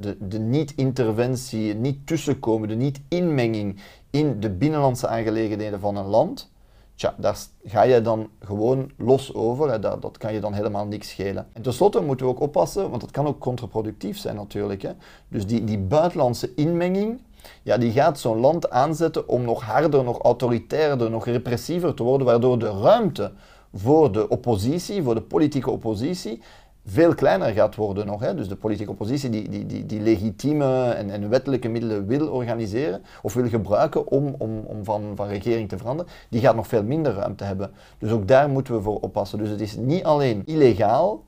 De, 0.00 0.16
de 0.20 0.38
niet-interventie, 0.38 1.74
niet 1.74 2.06
tussenkomen, 2.06 2.68
de 2.68 2.74
niet-inmenging 2.74 3.80
in 4.10 4.40
de 4.40 4.50
binnenlandse 4.50 5.08
aangelegenheden 5.08 5.80
van 5.80 5.96
een 5.96 6.06
land, 6.06 6.50
tja, 6.94 7.14
daar 7.18 7.38
ga 7.64 7.82
je 7.82 8.00
dan 8.00 8.28
gewoon 8.40 8.90
los 8.96 9.34
over. 9.34 9.70
Hè. 9.70 9.78
Dat, 9.78 10.02
dat, 10.02 10.18
kan 10.18 10.34
je 10.34 10.40
dan 10.40 10.52
helemaal 10.52 10.86
niks 10.86 11.08
schelen. 11.08 11.46
En 11.52 11.62
tenslotte 11.62 12.00
moeten 12.00 12.26
we 12.26 12.32
ook 12.32 12.40
oppassen, 12.40 12.90
want 12.90 13.00
dat 13.00 13.10
kan 13.10 13.26
ook 13.26 13.38
contraproductief 13.38 14.18
zijn 14.18 14.36
natuurlijk. 14.36 14.82
Hè. 14.82 14.92
Dus 15.28 15.46
die, 15.46 15.64
die 15.64 15.78
buitenlandse 15.78 16.54
inmenging, 16.54 17.20
ja, 17.62 17.78
die 17.78 17.92
gaat 17.92 18.18
zo'n 18.18 18.40
land 18.40 18.70
aanzetten 18.70 19.28
om 19.28 19.42
nog 19.42 19.62
harder, 19.62 20.04
nog 20.04 20.18
autoritairder, 20.18 21.10
nog 21.10 21.26
repressiever 21.26 21.94
te 21.94 22.02
worden, 22.02 22.26
waardoor 22.26 22.58
de 22.58 22.80
ruimte 22.80 23.32
voor 23.74 24.12
de 24.12 24.28
oppositie, 24.28 25.02
voor 25.02 25.14
de 25.14 25.22
politieke 25.22 25.70
oppositie, 25.70 26.42
veel 26.86 27.14
kleiner 27.14 27.52
gaat 27.52 27.74
worden 27.74 28.06
nog. 28.06 28.20
Hè. 28.20 28.34
Dus 28.34 28.48
de 28.48 28.56
politieke 28.56 28.90
oppositie 28.90 29.30
die, 29.30 29.48
die, 29.48 29.66
die, 29.66 29.86
die 29.86 30.00
legitieme 30.00 30.90
en, 30.90 31.10
en, 31.10 31.28
wettelijke 31.28 31.68
middelen 31.68 32.06
wil 32.06 32.28
organiseren 32.28 33.02
of 33.22 33.34
wil 33.34 33.48
gebruiken 33.48 34.06
om, 34.06 34.34
om, 34.38 34.58
om 34.58 34.84
van, 34.84 35.12
van 35.14 35.26
regering 35.28 35.68
te 35.68 35.78
veranderen, 35.78 36.12
die 36.28 36.40
gaat 36.40 36.54
nog 36.54 36.66
veel 36.66 36.82
minder 36.82 37.14
ruimte 37.14 37.44
hebben. 37.44 37.70
Dus 37.98 38.10
ook 38.10 38.28
daar 38.28 38.48
moeten 38.48 38.74
we 38.74 38.80
voor 38.80 39.00
oppassen. 39.00 39.38
Dus 39.38 39.48
het 39.48 39.60
is 39.60 39.76
niet 39.76 40.04
alleen 40.04 40.42
illegaal, 40.44 41.24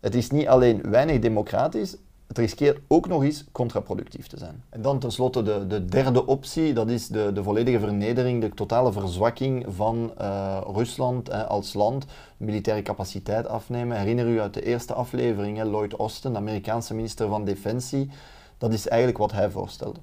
het 0.00 0.14
is 0.14 0.30
niet 0.30 0.48
alleen 0.48 0.82
weinig 0.90 1.18
democratisch, 1.18 1.96
het 2.30 2.38
riskeert 2.38 2.78
ook 2.88 3.08
nog 3.08 3.22
eens 3.22 3.44
contraproductief 3.52 4.26
te 4.26 4.38
zijn. 4.38 4.62
En 4.68 4.82
dan 4.82 4.98
tenslotte 4.98 5.42
de, 5.42 5.66
de 5.66 5.84
derde 5.84 6.26
optie, 6.26 6.72
dat 6.72 6.88
is 6.90 7.06
de, 7.06 7.30
de 7.32 7.42
volledige 7.42 7.78
vernedering, 7.78 8.40
de 8.40 8.48
totale 8.48 8.92
verzwakking 8.92 9.66
van 9.68 10.12
uh, 10.20 10.60
Rusland 10.74 11.32
als 11.32 11.74
land, 11.74 12.06
militaire 12.36 12.82
capaciteit 12.82 13.46
afnemen. 13.48 13.98
Herinner 13.98 14.26
u 14.26 14.40
uit 14.40 14.54
de 14.54 14.64
eerste 14.64 14.94
aflevering, 14.94 15.62
Lloyd 15.62 15.92
Austin, 15.92 16.32
de 16.32 16.38
Amerikaanse 16.38 16.94
minister 16.94 17.28
van 17.28 17.44
Defensie, 17.44 18.10
Dat 18.58 18.72
is 18.72 18.88
eigenlijk 18.88 19.18
wat 19.18 19.32
hij 19.32 19.50
voorstelde. 19.50 20.00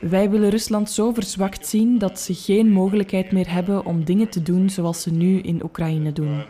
Uh, 0.00 0.10
Wij 0.10 0.30
willen 0.30 0.50
Rusland 0.50 0.90
zo 0.90 1.12
verzwakt 1.12 1.66
zien 1.66 1.98
dat 1.98 2.20
ze 2.20 2.34
geen 2.34 2.70
mogelijkheid 2.70 3.32
meer 3.32 3.52
hebben 3.52 3.84
om 3.84 4.04
dingen 4.04 4.28
te 4.28 4.42
doen 4.42 4.70
zoals 4.70 5.02
ze 5.02 5.12
nu 5.12 5.40
in 5.40 5.64
Oekraïne 5.64 6.12
doen. 6.12 6.32
Uh, 6.32 6.42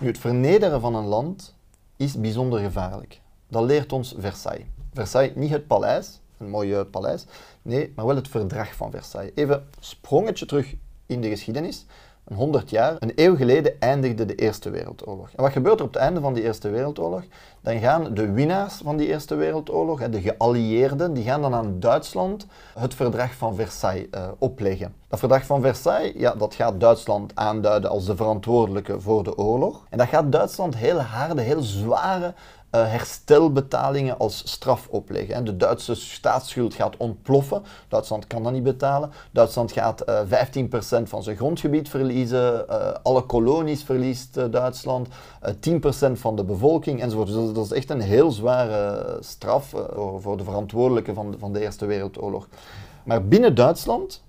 nu, 0.00 0.06
het 0.06 0.18
vernederen 0.18 0.80
van 0.80 0.94
een 0.94 1.06
land 1.06 1.56
is 1.98 2.20
bijzonder 2.20 2.60
gevaarlijk. 2.60 3.20
Dat 3.48 3.64
leert 3.64 3.92
ons 3.92 4.14
Versailles. 4.18 4.66
Versailles, 4.92 5.34
niet 5.34 5.50
het 5.50 5.66
paleis, 5.66 6.20
een 6.38 6.50
mooi 6.50 6.84
paleis, 6.84 7.24
nee, 7.62 7.92
maar 7.96 8.06
wel 8.06 8.16
het 8.16 8.28
verdrag 8.28 8.74
van 8.74 8.90
Versailles. 8.90 9.32
Even 9.34 9.68
sprongetje 9.80 10.46
terug 10.46 10.74
in 11.06 11.20
de 11.20 11.28
geschiedenis 11.28 11.86
een 12.28 12.36
100 12.36 12.70
jaar, 12.70 12.96
een 12.98 13.12
eeuw 13.14 13.36
geleden 13.36 13.80
eindigde 13.80 14.24
de 14.24 14.34
Eerste 14.34 14.70
Wereldoorlog. 14.70 15.30
En 15.36 15.42
wat 15.42 15.52
gebeurt 15.52 15.78
er 15.78 15.86
op 15.86 15.92
het 15.92 16.02
einde 16.02 16.20
van 16.20 16.34
die 16.34 16.42
Eerste 16.42 16.70
Wereldoorlog? 16.70 17.22
Dan 17.60 17.78
gaan 17.78 18.14
de 18.14 18.32
winnaars 18.32 18.80
van 18.84 18.96
die 18.96 19.06
Eerste 19.06 19.34
Wereldoorlog, 19.34 20.08
de 20.08 20.20
geallieerden, 20.20 21.12
die 21.12 21.24
gaan 21.24 21.40
dan 21.40 21.54
aan 21.54 21.80
Duitsland 21.80 22.46
het 22.78 22.94
verdrag 22.94 23.34
van 23.34 23.54
Versailles 23.54 24.06
uh, 24.14 24.28
opleggen. 24.38 24.94
Dat 25.08 25.18
verdrag 25.18 25.46
van 25.46 25.60
Versailles, 25.60 26.12
ja, 26.16 26.34
dat 26.34 26.54
gaat 26.54 26.80
Duitsland 26.80 27.32
aanduiden 27.34 27.90
als 27.90 28.04
de 28.04 28.16
verantwoordelijke 28.16 29.00
voor 29.00 29.24
de 29.24 29.36
oorlog. 29.36 29.86
En 29.90 29.98
dat 29.98 30.08
gaat 30.08 30.32
Duitsland 30.32 30.76
heel 30.76 31.00
harde, 31.00 31.40
heel 31.40 31.62
zware 31.62 32.34
uh, 32.74 32.90
herstelbetalingen 32.90 34.18
als 34.18 34.42
straf 34.50 34.86
opleggen. 34.90 35.44
De 35.44 35.56
Duitse 35.56 35.94
staatsschuld 35.94 36.74
gaat 36.74 36.96
ontploffen. 36.96 37.62
Duitsland 37.88 38.26
kan 38.26 38.42
dat 38.42 38.52
niet 38.52 38.62
betalen. 38.62 39.10
Duitsland 39.30 39.72
gaat 39.72 40.08
uh, 40.08 40.40
eh, 40.40 40.48
15% 41.00 41.02
van 41.02 41.22
zijn 41.22 41.36
grondgebied 41.36 41.88
verliezen. 41.88 42.64
Uh, 42.70 42.90
alle 43.02 43.22
kolonies 43.22 43.82
verliest 43.82 44.52
Duitsland. 44.52 45.08
10% 45.70 46.12
van 46.12 46.36
de 46.36 46.44
bevolking 46.44 47.02
enzovoort. 47.02 47.28
Dus 47.32 47.52
dat, 47.52 47.64
is 47.64 47.72
echt 47.72 47.90
een 47.90 48.00
heel 48.00 48.30
zware 48.30 49.16
straf 49.20 49.74
voor 50.18 50.36
de 50.36 50.44
verantwoordelijke 50.44 51.14
van 51.14 51.34
van 51.38 51.52
de 51.52 51.60
Eerste 51.60 51.86
Wereldoorlog. 51.86 52.48
Maar 53.04 53.24
binnen 53.24 53.54
Duitsland 53.54 54.22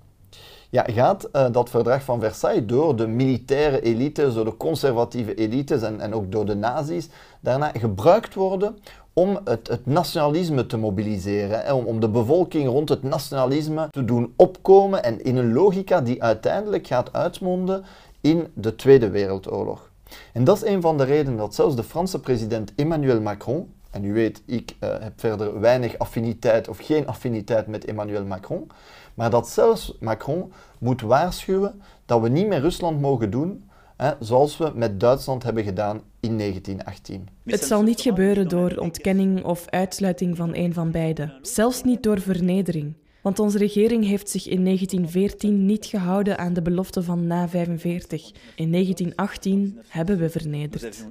ja, 0.69 0.83
gaat 0.87 1.29
uh, 1.33 1.45
dat 1.51 1.69
verdrag 1.69 2.03
van 2.03 2.19
Versailles 2.19 2.65
door 2.65 2.95
de 2.95 3.07
militaire 3.07 3.81
elites, 3.81 4.33
door 4.33 4.45
de 4.45 4.57
conservatieve 4.57 5.35
elites 5.35 5.81
en, 5.81 5.99
en 5.99 6.13
ook 6.13 6.31
door 6.31 6.45
de 6.45 6.55
nazi's, 6.55 7.07
daarna 7.39 7.71
gebruikt 7.73 8.33
worden 8.33 8.77
om 9.13 9.39
het, 9.43 9.67
het 9.67 9.85
nationalisme 9.85 10.65
te 10.65 10.77
mobiliseren, 10.77 11.75
om, 11.75 11.99
de 11.99 12.09
bevolking 12.09 12.67
rond 12.67 12.89
het 12.89 13.03
nationalisme 13.03 13.87
te 13.91 14.05
doen 14.05 14.33
opkomen 14.35 15.03
en 15.03 15.23
in 15.23 15.37
een 15.37 15.53
logica 15.53 16.01
die 16.01 16.23
uiteindelijk 16.23 16.87
gaat 16.87 17.13
uitmonden 17.13 17.83
in 18.21 18.47
de 18.53 18.75
Tweede 18.75 19.09
Wereldoorlog. 19.09 19.89
En 20.33 20.43
dat 20.43 20.55
is 20.55 20.69
een 20.69 20.81
van 20.81 20.97
de 20.97 21.03
redenen 21.03 21.37
dat 21.37 21.55
zelfs 21.55 21.75
de 21.75 21.83
Franse 21.83 22.19
president 22.19 22.75
Emmanuel 22.75 23.21
Macron, 23.21 23.73
en 23.91 24.03
u 24.03 24.13
weet, 24.13 24.41
ik 24.45 24.75
uh, 24.79 24.89
heb 24.99 25.13
verder 25.15 25.59
weinig 25.59 25.97
affiniteit 25.97 26.67
of 26.67 26.77
geen 26.77 27.07
affiniteit 27.07 27.67
met 27.67 27.85
Emmanuel 27.85 28.25
Macron, 28.25 28.71
maar 29.19 29.29
dat 29.29 29.49
zelfs 29.49 29.93
Macron 29.99 30.51
moet 30.77 31.01
waarschuwen 31.01 31.81
dat 32.05 32.21
we 32.21 32.29
niet 32.29 32.47
meer 32.47 32.59
Rusland 32.59 33.01
mogen 33.01 33.29
doen 33.29 33.69
hè, 33.95 34.11
zoals 34.19 34.57
we 34.57 34.71
met 34.75 34.99
Duitsland 34.99 35.43
hebben 35.43 35.63
gedaan 35.63 36.01
in 36.19 36.37
1918. 36.37 37.27
Het 37.45 37.63
zal 37.63 37.81
niet 37.81 38.01
gebeuren 38.01 38.47
door 38.47 38.75
ontkenning 38.77 39.43
of 39.43 39.69
uitsluiting 39.69 40.37
van 40.37 40.55
een 40.55 40.73
van 40.73 40.91
beide, 40.91 41.37
zelfs 41.41 41.83
niet 41.83 42.03
door 42.03 42.19
vernedering. 42.21 42.93
Want 43.21 43.39
onze 43.39 43.57
regering 43.57 44.05
heeft 44.05 44.29
zich 44.29 44.47
in 44.47 44.63
1914 44.63 45.65
niet 45.65 45.85
gehouden 45.85 46.37
aan 46.37 46.53
de 46.53 46.61
belofte 46.61 47.03
van 47.03 47.27
na 47.27 47.47
45. 47.47 48.31
In 48.55 48.71
1918 48.71 49.79
hebben 49.87 50.17
we 50.17 50.29
vernederd. 50.29 51.05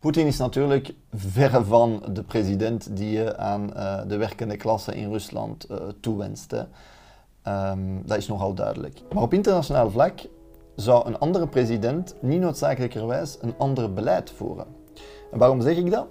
Poetin 0.00 0.26
is 0.26 0.38
natuurlijk 0.38 0.94
verre 1.12 1.64
van 1.64 2.02
de 2.12 2.22
president 2.22 2.96
die 2.96 3.10
je 3.10 3.36
aan 3.36 3.70
uh, 3.76 4.00
de 4.08 4.16
werkende 4.16 4.56
klasse 4.56 4.94
in 4.94 5.10
Rusland 5.10 5.66
uh, 5.70 5.76
toewenst. 6.00 6.54
Um, 7.48 8.02
dat 8.06 8.16
is 8.16 8.28
nogal 8.28 8.54
duidelijk. 8.54 9.00
Maar 9.12 9.22
op 9.22 9.32
internationaal 9.34 9.90
vlak 9.90 10.20
zou 10.74 11.06
een 11.06 11.18
andere 11.18 11.48
president 11.48 12.14
niet 12.20 12.40
noodzakelijkerwijs 12.40 13.38
een 13.40 13.54
ander 13.58 13.92
beleid 13.92 14.30
voeren. 14.30 14.66
En 15.32 15.38
waarom 15.38 15.60
zeg 15.60 15.76
ik 15.76 15.90
dat? 15.90 16.06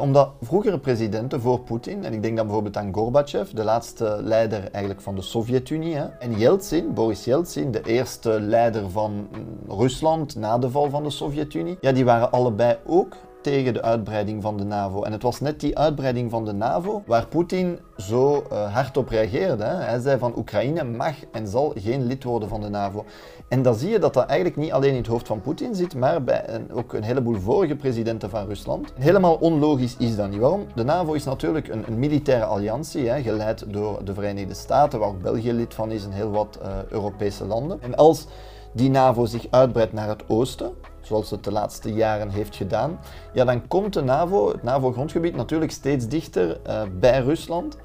omdat 0.00 0.30
vroegere 0.40 0.78
presidenten 0.78 1.40
voor 1.40 1.60
Poetin, 1.60 2.04
en 2.04 2.12
ik 2.12 2.22
denk 2.22 2.36
dan 2.36 2.44
bijvoorbeeld 2.44 2.76
aan 2.76 2.94
Gorbachev, 2.94 3.50
de 3.50 3.64
laatste 3.64 4.18
leider 4.22 4.70
eigenlijk 4.70 5.00
van 5.00 5.14
de 5.14 5.22
Sovjet-Unie, 5.22 5.96
en 5.96 6.38
Yeltsin, 6.38 6.94
Boris 6.94 7.24
Yeltsin, 7.24 7.70
de 7.70 7.82
eerste 7.82 8.40
leider 8.40 8.90
van 8.90 9.28
Rusland 9.68 10.36
na 10.36 10.58
de 10.58 10.70
val 10.70 10.90
van 10.90 11.02
de 11.02 11.10
Sovjet-Unie, 11.10 11.78
ja, 11.80 11.92
die 11.92 12.04
waren 12.04 12.30
allebei 12.30 12.76
ook 12.86 13.16
tegen 13.42 13.74
de 13.74 13.82
uitbreiding 13.82 14.42
van 14.42 14.56
de 14.56 14.64
NAVO. 14.64 15.02
En 15.02 15.12
het 15.12 15.22
was 15.22 15.40
net 15.40 15.60
die 15.60 15.78
uitbreiding 15.78 16.30
van 16.30 16.44
de 16.44 16.52
NAVO 16.52 17.02
waar 17.06 17.26
Poetin 17.26 17.78
zo 17.96 18.44
uh, 18.52 18.74
hard 18.74 18.96
op 18.96 19.08
reageerde. 19.08 19.64
Hij 19.64 20.00
zei 20.00 20.18
van 20.18 20.32
Oekraïne 20.36 20.84
mag 20.84 21.14
en 21.32 21.46
zal 21.48 21.72
geen 21.76 22.06
lid 22.06 22.24
worden 22.24 22.48
van 22.48 22.60
de 22.60 22.68
NAVO. 22.68 23.04
En 23.48 23.62
dan 23.62 23.74
zie 23.74 23.90
je 23.90 23.98
dat 23.98 24.14
dat 24.14 24.26
eigenlijk 24.26 24.60
niet 24.60 24.72
alleen 24.72 24.90
in 24.90 24.96
het 24.96 25.06
hoofd 25.06 25.26
van 25.26 25.40
Poetin 25.40 25.74
zit, 25.74 25.94
maar 25.94 26.24
bij 26.24 26.48
een, 26.48 26.72
ook 26.72 26.92
een 26.92 27.02
heleboel 27.02 27.40
vorige 27.40 27.76
presidenten 27.76 28.30
van 28.30 28.46
Rusland. 28.46 28.92
Helemaal 28.98 29.34
onlogisch 29.34 29.96
is 29.96 30.16
dat 30.16 30.30
niet. 30.30 30.40
Waarom? 30.40 30.66
De 30.74 30.84
NAVO 30.84 31.12
is 31.12 31.24
natuurlijk 31.24 31.68
een, 31.68 31.84
een 31.86 31.98
militaire 31.98 32.44
alliantie, 32.44 33.08
hè, 33.08 33.22
geleid 33.22 33.64
door 33.72 34.04
de 34.04 34.14
Verenigde 34.14 34.54
Staten, 34.54 34.98
waar 34.98 35.08
ook 35.08 35.22
België 35.22 35.52
lid 35.52 35.74
van 35.74 35.90
is 35.90 36.04
en 36.04 36.12
heel 36.12 36.30
wat 36.30 36.58
uh, 36.62 36.68
Europese 36.88 37.44
landen. 37.44 37.82
En 37.82 37.94
als 37.94 38.26
die 38.72 38.90
NAVO 38.90 39.24
zich 39.24 39.46
uitbreidt 39.50 39.92
naar 39.92 40.08
het 40.08 40.22
oosten, 40.28 40.72
zoals 41.12 41.30
het 41.30 41.44
de 41.44 41.52
laatste 41.52 41.92
jaren 41.92 42.28
heeft 42.28 42.56
gedaan, 42.56 42.98
ja, 43.32 43.44
dan 43.44 43.66
komt 43.68 43.92
de 43.92 44.02
NAVO, 44.02 44.48
het 44.48 44.62
NAVO-grondgebied, 44.62 45.36
natuurlijk 45.36 45.72
steeds 45.72 46.08
dichter 46.08 46.60
uh, 46.66 46.82
bij 47.00 47.20
Rusland. 47.20 47.76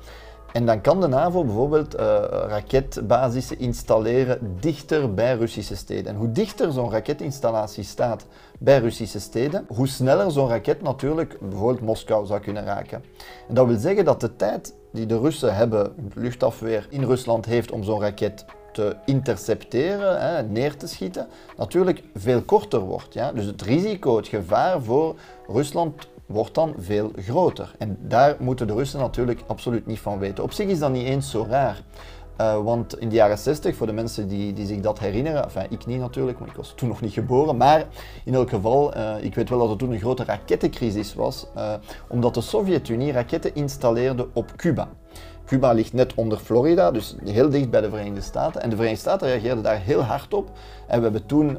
En 0.54 0.66
dan 0.66 0.82
kan 0.82 1.02
de 1.02 1.08
NAVO 1.08 1.44
bijvoorbeeld 1.44 1.96
uh, 1.96 2.02
raketbasissen 2.30 3.60
installeren 3.60 4.58
dichter 4.60 5.14
bij 5.14 5.36
Russische 5.36 5.76
steden. 5.76 6.06
En 6.06 6.16
hoe 6.16 6.32
dichter 6.32 6.72
zo'n 6.72 6.92
raketinstallatie 6.92 7.84
staat 7.84 8.26
bij 8.60 8.80
Russische 8.80 9.20
steden, 9.20 9.66
hoe 9.68 9.88
sneller 9.88 10.32
zo'n 10.32 10.50
raket 10.50 10.82
natuurlijk 10.82 11.38
bijvoorbeeld 11.40 11.82
Moskou 11.82 12.26
zou 12.26 12.40
kunnen 12.40 12.66
raken. 12.66 13.04
En 13.48 13.56
dat 13.56 13.68
wil 13.68 13.78
zeggen 13.78 14.06
dat 14.06 14.22
de 14.22 14.36
tijd 14.36 14.74
die 14.92 15.06
de 15.06 15.20
Russen 15.20 15.56
hebben, 15.56 15.94
luchtafweer 16.14 16.88
in 16.90 17.04
Rusland 17.04 17.46
heeft 17.46 17.72
om 17.72 17.84
zo'n 17.84 18.02
raket 18.02 18.46
te 18.78 18.96
intercepteren, 19.06 20.22
hè, 20.22 20.44
neer 20.44 20.78
te 20.78 20.88
schieten, 20.88 21.28
natuurlijk 21.58 22.04
veel 22.16 22.42
korter 22.42 22.80
wordt. 22.80 23.14
Ja? 23.14 23.32
Dus 23.32 23.46
het 23.46 23.62
risico, 23.62 24.18
het 24.18 24.28
gevaar 24.28 24.82
voor 24.82 25.16
Rusland 25.48 26.08
wordt 26.26 26.54
dan 26.56 26.74
veel 26.78 27.12
groter. 27.16 27.76
En 27.78 27.98
daar 28.02 28.36
moeten 28.40 28.68
de 28.68 28.74
Russen 28.74 29.00
natuurlijk 29.00 29.42
absoluut 29.48 29.86
niet 29.86 30.00
van 30.00 30.20
weten. 30.20 30.44
Op 30.44 30.52
zich 30.52 30.68
is 30.68 30.80
dat 30.80 30.92
niet 30.92 31.06
eens 31.06 31.30
zo 31.30 31.46
raar. 31.50 31.82
Uh, 32.42 32.64
want 32.64 33.00
in 33.00 33.10
de 33.10 33.16
jaren 33.16 33.38
60, 33.38 33.76
voor 33.76 33.88
de 33.88 33.94
mensen 33.94 34.28
die, 34.28 34.54
die 34.54 34.66
zich 34.66 34.80
dat 34.80 35.00
herinneren, 35.00 35.44
enfin 35.44 35.66
ik 35.70 35.86
niet 35.86 36.00
natuurlijk, 36.00 36.38
want 36.40 36.52
ik 36.52 36.58
was 36.58 36.74
toen 36.76 36.88
nog 36.88 37.02
niet 37.02 37.14
geboren, 37.14 37.58
maar 37.58 37.86
in 38.26 38.34
elk 38.34 38.50
geval, 38.50 38.98
uh, 38.98 39.14
ik 39.20 39.36
weet 39.36 39.50
wel 39.50 39.60
dat 39.60 39.70
er 39.70 39.78
toen 39.78 39.92
een 39.92 40.00
grote 40.00 40.24
rakettencrisis 40.24 41.14
was, 41.14 41.48
uh, 41.58 41.74
omdat 42.08 42.34
de 42.34 42.42
Sovjet-Unie 42.42 43.12
raketten 43.12 43.56
installeerde 43.56 44.28
op 44.34 44.52
Cuba. 44.56 44.90
Cuba 45.46 45.72
ligt 45.72 45.94
net 45.94 46.14
onder 46.14 46.38
Florida, 46.38 46.92
dus 46.92 47.16
heel 47.24 47.50
dicht 47.50 47.70
bij 47.70 47.82
de 47.82 47.90
Verenigde 47.90 48.22
Staten. 48.22 48.62
En 48.62 48.70
de 48.70 48.76
Verenigde 48.76 49.02
Staten 49.02 49.28
reageerden 49.28 49.64
daar 49.64 49.80
heel 49.80 50.02
hard 50.02 50.34
op. 50.34 50.50
En 50.88 50.98
we 50.98 51.04
hebben 51.04 51.26
toen 51.26 51.58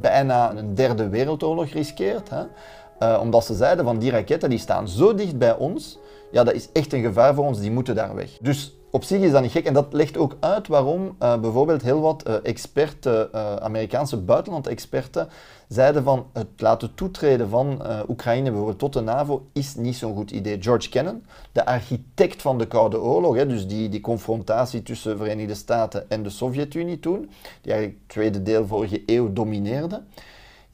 bijna 0.00 0.56
een 0.56 0.74
derde 0.74 1.08
wereldoorlog 1.08 1.70
geriskeerd. 1.70 2.30
Hè? 2.30 3.16
Omdat 3.16 3.44
ze 3.44 3.54
zeiden 3.54 3.84
van 3.84 3.98
die 3.98 4.10
raketten 4.10 4.50
die 4.50 4.58
staan 4.58 4.88
zo 4.88 5.14
dicht 5.14 5.38
bij 5.38 5.56
ons, 5.56 5.98
ja, 6.34 6.44
dat 6.44 6.54
is 6.54 6.68
echt 6.72 6.92
een 6.92 7.02
gevaar 7.02 7.34
voor 7.34 7.44
ons, 7.44 7.60
die 7.60 7.70
moeten 7.70 7.94
daar 7.94 8.14
weg. 8.14 8.30
Dus 8.40 8.76
op 8.90 9.04
zich 9.04 9.20
is 9.20 9.30
dat 9.30 9.42
niet 9.42 9.50
gek 9.50 9.64
en 9.64 9.74
dat 9.74 9.92
legt 9.92 10.16
ook 10.16 10.36
uit 10.40 10.68
waarom 10.68 11.16
uh, 11.22 11.40
bijvoorbeeld 11.40 11.82
heel 11.82 12.00
wat 12.00 12.28
uh, 12.28 12.34
experten, 12.42 13.28
uh, 13.34 13.56
Amerikaanse 13.56 14.16
buitenlandexperten, 14.16 15.28
zeiden 15.68 16.02
van 16.02 16.26
het 16.32 16.46
laten 16.56 16.94
toetreden 16.94 17.48
van 17.48 17.82
Oekraïne 18.08 18.48
bijvoorbeeld 18.48 18.78
tot 18.78 18.92
de 18.92 19.00
NAVO 19.00 19.46
is 19.52 19.74
niet 19.74 19.96
zo'n 19.96 20.14
goed 20.14 20.30
idee. 20.30 20.62
George 20.62 20.88
Kennan, 20.88 21.22
de 21.52 21.66
architect 21.66 22.42
van 22.42 22.58
de 22.58 22.66
Koude 22.66 23.00
Oorlog, 23.00 23.36
hè, 23.36 23.46
dus 23.46 23.66
die, 23.66 23.88
die 23.88 24.00
confrontatie 24.00 24.82
tussen 24.82 25.10
de 25.10 25.16
Verenigde 25.16 25.54
Staten 25.54 26.10
en 26.10 26.22
de 26.22 26.30
Sovjet-Unie 26.30 27.00
toen, 27.00 27.30
die 27.60 27.72
eigenlijk 27.72 28.00
het 28.00 28.08
tweede 28.08 28.42
deel 28.42 28.66
vorige 28.66 29.02
eeuw 29.06 29.32
domineerde, 29.32 30.02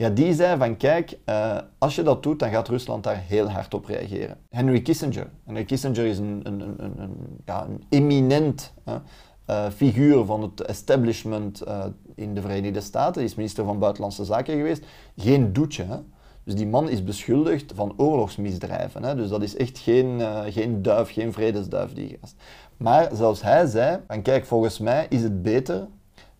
ja, 0.00 0.10
die 0.10 0.34
zei 0.34 0.58
van 0.58 0.76
kijk, 0.76 1.18
uh, 1.26 1.58
als 1.78 1.94
je 1.94 2.02
dat 2.02 2.22
doet, 2.22 2.38
dan 2.38 2.50
gaat 2.50 2.68
Rusland 2.68 3.04
daar 3.04 3.22
heel 3.26 3.50
hard 3.50 3.74
op 3.74 3.84
reageren. 3.84 4.36
Henry 4.48 4.80
Kissinger. 4.80 5.30
Henry 5.44 5.64
Kissinger 5.64 6.06
is 6.06 6.18
een, 6.18 6.40
een, 6.42 6.60
een, 6.78 7.40
ja, 7.44 7.66
eminent 7.88 8.72
uh, 8.86 9.68
figuur 9.70 10.24
van 10.24 10.42
het 10.42 10.60
establishment 10.60 11.62
uh, 11.68 11.84
in 12.14 12.34
de 12.34 12.40
Verenigde 12.40 12.80
Staten. 12.80 13.14
Hij 13.14 13.24
is 13.24 13.34
minister 13.34 13.64
van 13.64 13.78
Buitenlandse 13.78 14.24
Zaken 14.24 14.56
geweest. 14.56 14.84
Geen 15.16 15.52
doetje. 15.52 15.84
Hè? 15.84 15.96
Dus 16.44 16.54
die 16.54 16.66
man 16.66 16.88
is 16.88 17.04
beschuldigd 17.04 17.72
van 17.74 17.94
oorlogsmisdrijven. 17.96 19.04
Hè? 19.04 19.14
Dus 19.14 19.28
dat 19.28 19.42
is 19.42 19.56
echt 19.56 19.78
geen, 19.78 20.20
geen 20.48 20.82
duif, 20.82 21.12
geen 21.12 21.32
vredesduif, 21.32 21.92
die 21.92 22.18
gast. 22.20 22.36
Maar 22.76 23.08
zelfs 23.12 23.42
hij 23.42 23.66
zei, 23.66 24.00
van 24.06 24.22
kijk, 24.22 24.44
volgens 24.44 24.78
mij 24.78 25.06
is 25.08 25.22
het 25.22 25.42
beter 25.42 25.86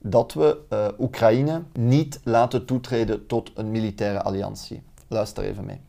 dat 0.03 0.33
we 0.33 0.59
uh, 0.73 0.89
Oekraïne 0.99 1.63
niet 1.73 2.21
laten 2.25 2.65
toetreden 2.65 3.27
tot 3.27 3.51
een 3.55 3.71
militaire 3.71 4.23
alliantie. 4.23 4.83
Luister 5.09 5.45
even 5.45 5.65
mee. 5.65 5.81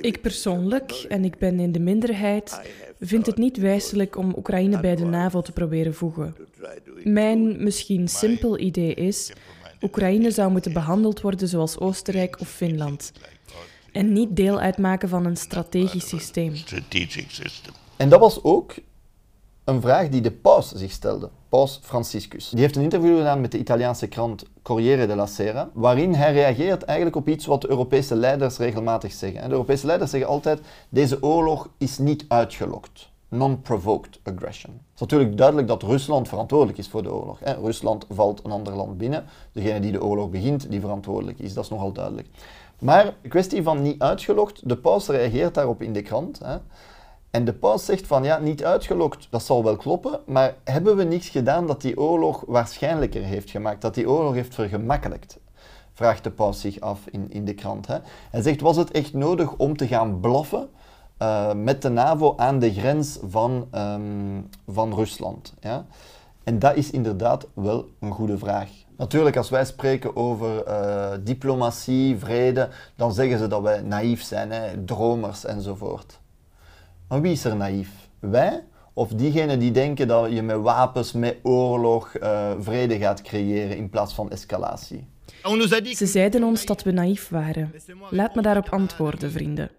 Ik 0.00 0.20
persoonlijk, 0.20 0.92
en 0.92 1.24
ik 1.24 1.38
ben 1.38 1.60
in 1.60 1.72
de 1.72 1.80
minderheid, 1.80 2.60
vind 3.00 3.26
het 3.26 3.36
niet 3.36 3.56
wijselijk 3.56 4.16
om 4.16 4.34
Oekraïne 4.36 4.80
bij 4.80 4.96
de 4.96 5.04
NAVO 5.04 5.40
te 5.40 5.52
proberen 5.52 5.94
voegen. 5.94 6.36
Mijn 7.04 7.62
misschien 7.62 8.08
simpel 8.08 8.58
idee 8.58 8.94
is, 8.94 9.32
Oekraïne 9.82 10.30
zou 10.30 10.50
moeten 10.50 10.72
behandeld 10.72 11.20
worden 11.20 11.48
zoals 11.48 11.78
Oostenrijk 11.78 12.40
of 12.40 12.48
Finland. 12.48 13.12
En 13.92 14.12
niet 14.12 14.36
deel 14.36 14.60
uitmaken 14.60 15.08
van 15.08 15.24
een 15.24 15.36
strategisch 15.36 16.08
systeem. 16.08 16.54
En 17.96 18.08
dat 18.08 18.20
was 18.20 18.42
ook 18.42 18.74
een 19.64 19.80
vraag 19.80 20.08
die 20.08 20.20
de 20.20 20.30
paus 20.30 20.72
zich 20.72 20.90
stelde, 20.90 21.28
paus 21.48 21.80
Franciscus. 21.82 22.48
Die 22.48 22.60
heeft 22.60 22.76
een 22.76 22.82
interview 22.82 23.16
gedaan 23.16 23.40
met 23.40 23.52
de 23.52 23.58
Italiaanse 23.58 24.06
krant 24.06 24.44
Corriere 24.62 25.06
della 25.06 25.26
Sera, 25.26 25.70
waarin 25.72 26.14
hij 26.14 26.32
reageert 26.32 26.82
eigenlijk 26.82 27.16
op 27.16 27.28
iets 27.28 27.46
wat 27.46 27.60
de 27.60 27.70
Europese 27.70 28.16
leiders 28.16 28.58
regelmatig 28.58 29.12
zeggen. 29.12 29.42
De 29.42 29.50
Europese 29.50 29.86
leiders 29.86 30.10
zeggen 30.10 30.30
altijd, 30.30 30.60
deze 30.88 31.22
oorlog 31.22 31.68
is 31.78 31.98
niet 31.98 32.24
uitgelokt. 32.28 33.10
Non-provoked 33.28 34.20
aggression. 34.22 34.72
Het 34.72 34.94
is 34.94 35.00
natuurlijk 35.00 35.36
duidelijk 35.36 35.68
dat 35.68 35.82
Rusland 35.82 36.28
verantwoordelijk 36.28 36.78
is 36.78 36.88
voor 36.88 37.02
de 37.02 37.12
oorlog. 37.12 37.38
Rusland 37.62 38.06
valt 38.08 38.44
een 38.44 38.50
ander 38.50 38.74
land 38.74 38.98
binnen. 38.98 39.24
Degene 39.52 39.80
die 39.80 39.92
de 39.92 40.02
oorlog 40.02 40.30
begint, 40.30 40.70
die 40.70 40.80
verantwoordelijk 40.80 41.38
is. 41.38 41.54
Dat 41.54 41.64
is 41.64 41.70
nogal 41.70 41.92
duidelijk. 41.92 42.28
Maar 42.78 43.14
de 43.22 43.28
kwestie 43.28 43.62
van 43.62 43.82
niet 43.82 44.02
uitgelokt, 44.02 44.68
de 44.68 44.76
paus 44.76 45.08
reageert 45.08 45.54
daarop 45.54 45.82
in 45.82 45.92
de 45.92 46.02
krant. 46.02 46.38
Hè. 46.38 46.56
En 47.32 47.44
de 47.44 47.52
paus 47.52 47.84
zegt 47.84 48.06
van 48.06 48.24
ja, 48.24 48.38
niet 48.38 48.64
uitgelokt, 48.64 49.26
dat 49.30 49.42
zal 49.42 49.64
wel 49.64 49.76
kloppen, 49.76 50.20
maar 50.26 50.54
hebben 50.64 50.96
we 50.96 51.04
niets 51.04 51.28
gedaan 51.28 51.66
dat 51.66 51.80
die 51.80 51.98
oorlog 51.98 52.44
waarschijnlijker 52.46 53.22
heeft 53.22 53.50
gemaakt, 53.50 53.80
dat 53.80 53.94
die 53.94 54.10
oorlog 54.10 54.34
heeft 54.34 54.54
vergemakkelijkt? 54.54 55.38
Vraagt 55.92 56.24
de 56.24 56.30
paus 56.30 56.60
zich 56.60 56.80
af 56.80 57.00
in, 57.10 57.30
in 57.30 57.44
de 57.44 57.54
krant. 57.54 57.86
Hè. 57.86 57.98
Hij 58.30 58.42
zegt, 58.42 58.60
was 58.60 58.76
het 58.76 58.90
echt 58.90 59.12
nodig 59.12 59.52
om 59.56 59.76
te 59.76 59.86
gaan 59.86 60.20
blaffen 60.20 60.68
uh, 61.22 61.52
met 61.52 61.82
de 61.82 61.88
NAVO 61.88 62.34
aan 62.36 62.58
de 62.58 62.72
grens 62.72 63.18
van, 63.28 63.68
um, 63.74 64.48
van 64.66 64.94
Rusland? 64.94 65.54
Ja? 65.60 65.86
En 66.44 66.58
dat 66.58 66.76
is 66.76 66.90
inderdaad 66.90 67.46
wel 67.54 67.86
een 68.00 68.12
goede 68.12 68.38
vraag. 68.38 68.68
Natuurlijk, 68.96 69.36
als 69.36 69.50
wij 69.50 69.64
spreken 69.64 70.16
over 70.16 70.68
uh, 70.68 71.10
diplomatie, 71.20 72.18
vrede, 72.18 72.68
dan 72.96 73.12
zeggen 73.12 73.38
ze 73.38 73.46
dat 73.46 73.62
wij 73.62 73.80
naïef 73.80 74.22
zijn, 74.22 74.50
hè, 74.50 74.84
dromers 74.84 75.44
enzovoort. 75.44 76.20
Maar 77.12 77.20
wie 77.20 77.32
is 77.32 77.44
er 77.44 77.56
naïef? 77.56 77.90
Wij 78.18 78.64
of 78.92 79.08
diegenen 79.08 79.58
die 79.58 79.70
denken 79.70 80.08
dat 80.08 80.32
je 80.32 80.42
met 80.42 80.56
wapens, 80.56 81.12
met 81.12 81.36
oorlog, 81.42 82.14
uh, 82.22 82.50
vrede 82.58 82.98
gaat 82.98 83.22
creëren 83.22 83.76
in 83.76 83.88
plaats 83.88 84.14
van 84.14 84.30
escalatie? 84.30 85.06
Ze 85.94 86.06
zeiden 86.06 86.42
ons 86.42 86.64
dat 86.64 86.82
we 86.82 86.90
naïef 86.90 87.28
waren. 87.28 87.72
Laat 88.10 88.34
me 88.34 88.42
daarop 88.42 88.68
antwoorden, 88.68 89.30
vrienden. 89.30 89.70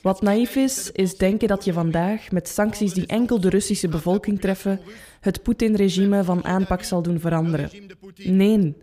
Wat 0.00 0.22
naïef 0.22 0.56
is, 0.56 0.90
is 0.92 1.16
denken 1.16 1.48
dat 1.48 1.64
je 1.64 1.72
vandaag 1.72 2.30
met 2.30 2.48
sancties 2.48 2.92
die 2.92 3.06
enkel 3.06 3.40
de 3.40 3.48
Russische 3.48 3.88
bevolking 3.88 4.40
treffen, 4.40 4.80
het 5.20 5.42
Poetin-regime 5.42 6.24
van 6.24 6.44
aanpak 6.44 6.82
zal 6.82 7.02
doen 7.02 7.20
veranderen. 7.20 7.70
Nee. 8.16 8.76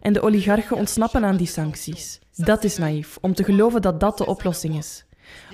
En 0.00 0.12
de 0.12 0.20
oligarchen 0.20 0.76
ontsnappen 0.76 1.24
aan 1.24 1.36
die 1.36 1.46
sancties. 1.46 2.20
Dat 2.36 2.64
is 2.64 2.78
naïef, 2.78 3.18
om 3.20 3.34
te 3.34 3.44
geloven 3.44 3.82
dat 3.82 4.00
dat 4.00 4.18
de 4.18 4.26
oplossing 4.26 4.76
is. 4.76 5.04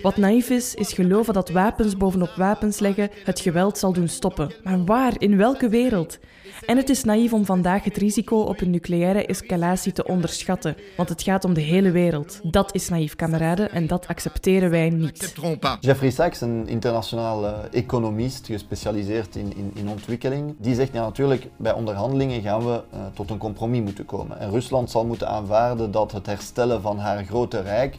Wat 0.02 0.16
naïef 0.16 0.50
is, 0.50 0.74
is 0.74 0.92
geloven 0.92 1.34
dat 1.34 1.50
wapens 1.50 1.96
bovenop 1.96 2.32
wapens 2.36 2.78
leggen 2.78 3.10
het 3.24 3.40
geweld 3.40 3.78
zal 3.78 3.92
doen 3.92 4.08
stoppen. 4.08 4.52
Maar 4.64 4.84
waar? 4.84 5.14
In 5.18 5.36
welke 5.36 5.68
wereld? 5.68 6.18
En 6.66 6.76
het 6.76 6.88
is 6.88 7.04
naïef 7.04 7.32
om 7.32 7.44
vandaag 7.44 7.84
het 7.84 7.96
risico 7.96 8.36
op 8.36 8.60
een 8.60 8.70
nucleaire 8.70 9.26
escalatie 9.26 9.92
te 9.92 10.04
onderschatten, 10.04 10.76
want 10.96 11.08
het 11.08 11.22
gaat 11.22 11.44
om 11.44 11.54
de 11.54 11.60
hele 11.60 11.90
wereld. 11.90 12.40
Dat 12.42 12.74
is 12.74 12.88
naïef, 12.88 13.16
kameraden, 13.16 13.70
en 13.70 13.86
dat 13.86 14.06
accepteren 14.06 14.70
wij 14.70 14.90
niet. 14.90 15.34
Jeffrey 15.80 16.10
Sachs, 16.10 16.40
een 16.40 16.68
internationaal 16.68 17.68
economist 17.70 18.46
gespecialiseerd 18.46 19.36
in, 19.36 19.56
in, 19.56 19.70
in, 19.74 19.88
ontwikkeling, 19.88 20.54
die 20.58 20.74
zegt 20.74 20.92
ja, 20.92 21.00
natuurlijk 21.00 21.46
bij 21.56 21.72
onderhandelingen 21.72 22.42
gaan 22.42 22.64
we 22.64 22.82
uh, 22.94 23.00
tot 23.14 23.30
een 23.30 23.38
compromis 23.38 23.80
moeten 23.80 24.04
komen. 24.04 24.38
En 24.38 24.50
Rusland 24.50 24.90
zal 24.90 25.06
moeten 25.06 25.28
aanvaarden 25.28 25.90
dat 25.90 26.12
het 26.12 26.26
herstellen 26.26 26.82
van 26.82 26.98
haar 26.98 27.24
grote 27.24 27.60
rijk 27.60 27.96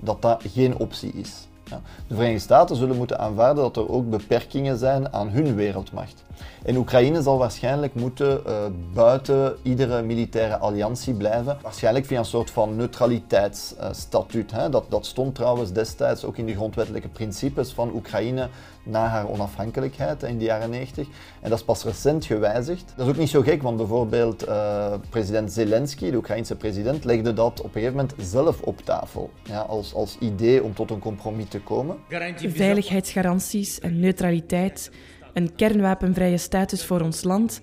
dat 0.00 0.22
dat 0.22 0.42
geen 0.52 0.78
optie 0.78 1.12
is. 1.12 1.48
Ja. 1.70 1.80
De 2.06 2.14
Verenigde 2.14 2.42
Staten 2.42 2.76
zullen 2.76 2.96
moeten 2.96 3.18
aanvaarden 3.18 3.62
dat 3.62 3.76
er 3.76 3.90
ook 3.90 4.10
beperkingen 4.10 4.78
zijn 4.78 5.12
aan 5.12 5.28
hun 5.28 5.54
wereldmacht. 5.54 6.24
En 6.64 6.76
Oekraïne 6.76 7.22
zal 7.22 7.38
waarschijnlijk 7.38 7.94
moeten 7.94 8.40
uh, 8.46 8.52
buiten 8.94 9.56
iedere 9.62 10.02
militaire 10.02 10.56
alliantie 10.56 11.14
blijven. 11.14 11.58
Waarschijnlijk 11.62 12.06
via 12.06 12.18
een 12.18 12.24
soort 12.24 12.50
van 12.50 12.76
neutraliteitsstatuut. 12.76 14.52
Dat, 14.70 14.84
dat 14.88 15.06
stond 15.06 15.34
trouwens 15.34 15.72
destijds 15.72 16.24
ook 16.24 16.36
in 16.36 16.46
de 16.46 16.54
grondwettelijke 16.54 17.08
principes 17.08 17.72
van 17.72 17.90
Oekraïne 17.94 18.48
na 18.88 19.06
haar 19.06 19.28
onafhankelijkheid 19.28 20.22
in 20.22 20.38
de 20.38 20.44
jaren 20.44 20.70
90. 20.70 21.06
En 21.40 21.50
dat 21.50 21.58
is 21.58 21.64
pas 21.64 21.84
recent 21.84 22.24
gewijzigd. 22.24 22.92
Dat 22.96 23.06
is 23.06 23.12
ook 23.12 23.18
niet 23.18 23.28
zo 23.28 23.42
gek, 23.42 23.62
want 23.62 23.76
bijvoorbeeld 23.76 24.48
uh, 24.48 24.92
president 25.10 25.52
Zelensky, 25.52 26.10
de 26.10 26.16
Oekraïnse 26.16 26.56
president, 26.56 27.04
legde 27.04 27.32
dat 27.32 27.60
op 27.60 27.64
een 27.64 27.80
gegeven 27.80 27.96
moment 27.96 28.14
zelf 28.18 28.60
op 28.60 28.80
tafel. 28.84 29.30
Ja, 29.42 29.60
als, 29.60 29.94
als 29.94 30.16
idee 30.20 30.62
om 30.62 30.74
tot 30.74 30.90
een 30.90 30.98
compromis 30.98 31.48
te 31.48 31.60
komen. 31.60 31.96
Veiligheidsgaranties 32.36 33.80
en 33.80 34.00
neutraliteit, 34.00 34.90
een 35.32 35.54
kernwapenvrije 35.54 36.38
status 36.38 36.84
voor 36.84 37.00
ons 37.00 37.24
land, 37.24 37.60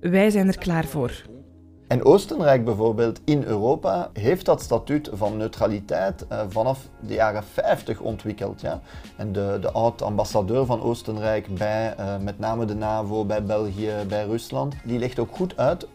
wij 0.00 0.30
zijn 0.30 0.48
er 0.48 0.58
klaar 0.58 0.84
voor. 0.84 1.22
En 1.88 2.04
Oostenrijk 2.04 2.64
bijvoorbeeld 2.64 3.20
in 3.24 3.42
Europa 3.42 4.10
heeft 4.12 4.44
dat 4.44 4.62
statuut 4.62 5.10
van 5.12 5.36
neutraliteit 5.36 6.26
uh, 6.32 6.40
vanaf 6.48 6.88
de 7.00 7.14
jaren 7.14 7.44
50 7.44 8.00
ontwikkeld. 8.00 8.60
Ja? 8.60 8.80
En 9.16 9.32
de, 9.32 9.58
de 9.60 9.70
oud-ambassadeur 9.70 10.66
van 10.66 10.82
Oostenrijk 10.82 11.54
bij 11.54 11.94
uh, 12.00 12.16
met 12.18 12.38
name 12.38 12.64
de 12.64 12.74
NAVO, 12.74 13.24
bij 13.24 13.44
België, 13.44 13.92
bij 14.08 14.26
Rusland, 14.26 14.74
die 14.84 14.98
legt 14.98 15.18
ook 15.18 15.36
goed 15.36 15.56
uit 15.56 15.86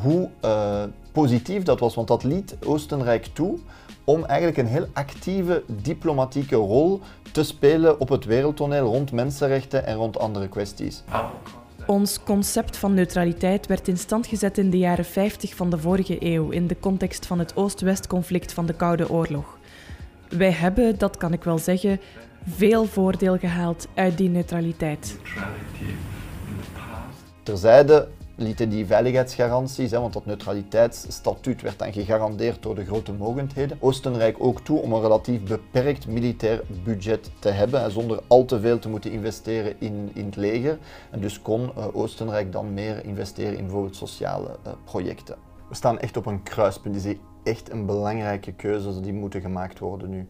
hoe 0.00 0.28
uh, 0.44 0.82
positief 1.12 1.62
dat 1.62 1.80
was. 1.80 1.94
Want 1.94 2.08
dat 2.08 2.24
liet 2.24 2.56
Oostenrijk 2.64 3.24
toe 3.24 3.58
om 4.04 4.24
eigenlijk 4.24 4.58
een 4.58 4.66
heel 4.66 4.86
actieve 4.92 5.62
diplomatieke 5.66 6.56
rol 6.56 7.00
te 7.32 7.42
spelen 7.42 8.00
op 8.00 8.08
het 8.08 8.24
wereldtoneel 8.24 8.86
rond 8.86 9.12
mensenrechten 9.12 9.86
en 9.86 9.96
rond 9.96 10.18
andere 10.18 10.48
kwesties. 10.48 11.02
Ons 11.86 12.22
concept 12.22 12.76
van 12.76 12.94
neutraliteit 12.94 13.66
werd 13.66 13.88
in 13.88 13.98
stand 13.98 14.26
gezet 14.26 14.58
in 14.58 14.70
de 14.70 14.78
jaren 14.78 15.04
50 15.04 15.54
van 15.54 15.70
de 15.70 15.78
vorige 15.78 16.16
eeuw 16.20 16.50
in 16.50 16.66
de 16.66 16.76
context 16.80 17.26
van 17.26 17.38
het 17.38 17.56
Oost-West-conflict 17.56 18.52
van 18.52 18.66
de 18.66 18.72
Koude 18.72 19.10
Oorlog. 19.10 19.58
Wij 20.28 20.50
hebben, 20.50 20.98
dat 20.98 21.16
kan 21.16 21.32
ik 21.32 21.44
wel 21.44 21.58
zeggen, 21.58 22.00
veel 22.48 22.84
voordeel 22.84 23.38
gehaald 23.38 23.88
uit 23.94 24.18
die 24.18 24.28
neutraliteit. 24.28 25.18
Terzijde 27.42 28.08
lieten 28.36 28.68
die 28.68 28.86
veiligheidsgaranties, 28.86 29.90
hè, 29.90 30.00
want 30.00 30.12
dat 30.12 30.26
neutraliteitsstatuut 30.26 31.62
werd 31.62 31.78
dan 31.78 31.92
gegarandeerd 31.92 32.62
door 32.62 32.74
de 32.74 32.84
grote 32.84 33.12
mogendheden, 33.12 33.76
Oostenrijk 33.80 34.36
ook 34.38 34.60
toe 34.60 34.80
om 34.80 34.92
een 34.92 35.00
relatief 35.00 35.42
beperkt 35.42 36.06
militair 36.06 36.62
budget 36.84 37.30
te 37.38 37.48
hebben, 37.48 37.80
hè, 37.80 37.90
zonder 37.90 38.22
al 38.26 38.44
te 38.44 38.60
veel 38.60 38.78
te 38.78 38.88
moeten 38.88 39.10
investeren 39.10 39.74
in, 39.78 40.10
in 40.14 40.24
het 40.24 40.36
leger. 40.36 40.78
En 41.10 41.20
dus 41.20 41.42
kon 41.42 41.62
uh, 41.62 41.96
Oostenrijk 41.96 42.52
dan 42.52 42.74
meer 42.74 43.04
investeren 43.04 43.56
in 43.56 43.64
bijvoorbeeld 43.64 43.96
sociale 43.96 44.56
uh, 44.66 44.72
projecten. 44.84 45.36
We 45.68 45.74
staan 45.74 45.98
echt 45.98 46.16
op 46.16 46.26
een 46.26 46.42
kruispunt. 46.42 46.94
Dit 46.94 47.04
is 47.04 47.16
echt 47.42 47.70
een 47.70 47.86
belangrijke 47.86 48.52
keuze 48.52 49.00
die 49.00 49.12
moeten 49.12 49.40
gemaakt 49.40 49.78
worden 49.78 50.10
nu. 50.10 50.28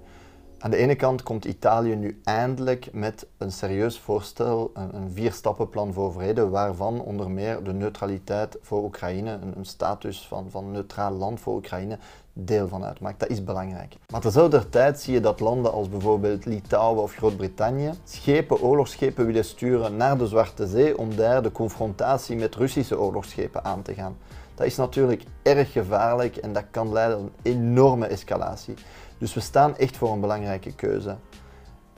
Aan 0.59 0.71
de 0.71 0.77
ene 0.77 0.95
kant 0.95 1.23
komt 1.23 1.45
Italië 1.45 1.95
nu 1.95 2.21
eindelijk 2.25 2.89
met 2.93 3.27
een 3.39 3.53
serieus 3.53 3.99
voorstel, 3.99 4.71
een, 4.75 4.95
een 4.95 5.11
vierstappenplan 5.11 5.93
voor 5.93 6.13
vrede, 6.13 6.49
waarvan 6.49 7.01
onder 7.01 7.31
meer 7.31 7.63
de 7.63 7.73
neutraliteit 7.73 8.59
voor 8.63 8.85
Oekraïne, 8.85 9.39
een, 9.57 9.65
status 9.65 10.27
van, 10.27 10.51
van 10.51 10.71
neutraal 10.71 11.13
land 11.13 11.41
voor 11.41 11.55
Oekraïne, 11.55 11.99
deel 12.33 12.69
van 12.69 12.85
uitmaakt. 12.85 13.21
Dat 13.21 13.29
is 13.29 13.45
belangrijk. 13.45 13.97
Maar 14.11 14.21
tezelfde 14.21 14.69
tijd 14.69 15.01
zie 15.01 15.15
je 15.15 15.21
dat 15.21 15.41
landen 15.41 15.73
als 15.73 15.89
bijvoorbeeld 15.89 16.45
Litouwen 16.45 17.03
of 17.03 17.15
Groot-Brittannië 17.15 17.91
schepen, 18.05 18.61
oorlogsschepen 18.61 19.27
willen 19.27 19.45
sturen 19.45 19.97
naar 19.97 20.19
de 20.19 20.27
Zwarte 20.27 20.67
Zee 20.67 20.99
om 20.99 21.17
daar 21.17 21.43
de 21.43 21.53
confrontatie 21.53 22.37
met 22.37 22.55
Russische 22.55 23.01
oorlogsschepen 23.01 23.65
aan 23.65 23.83
te 23.83 23.95
gaan. 23.95 24.17
Dat 24.55 24.67
is 24.67 24.77
natuurlijk 24.77 25.23
erg 25.43 25.73
gevaarlijk 25.73 26.37
en 26.37 26.53
dat 26.53 26.65
kan 26.71 26.93
leiden 26.93 27.19
tot 27.19 27.27
een 27.43 27.53
enorme 27.53 28.07
escalatie. 28.07 28.75
Dus 29.19 29.35
we 29.35 29.41
staan 29.41 29.77
echt 29.77 29.97
voor 29.97 30.13
een 30.13 30.21
belangrijke 30.21 30.75
keuze. 30.75 31.17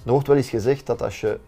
Er 0.04 0.12
wordt 0.12 0.26
wel 0.26 0.36
eens 0.36 0.48
gezegd 0.48 0.86
dat 0.86 1.02
als 1.02 1.20
je 1.20 1.40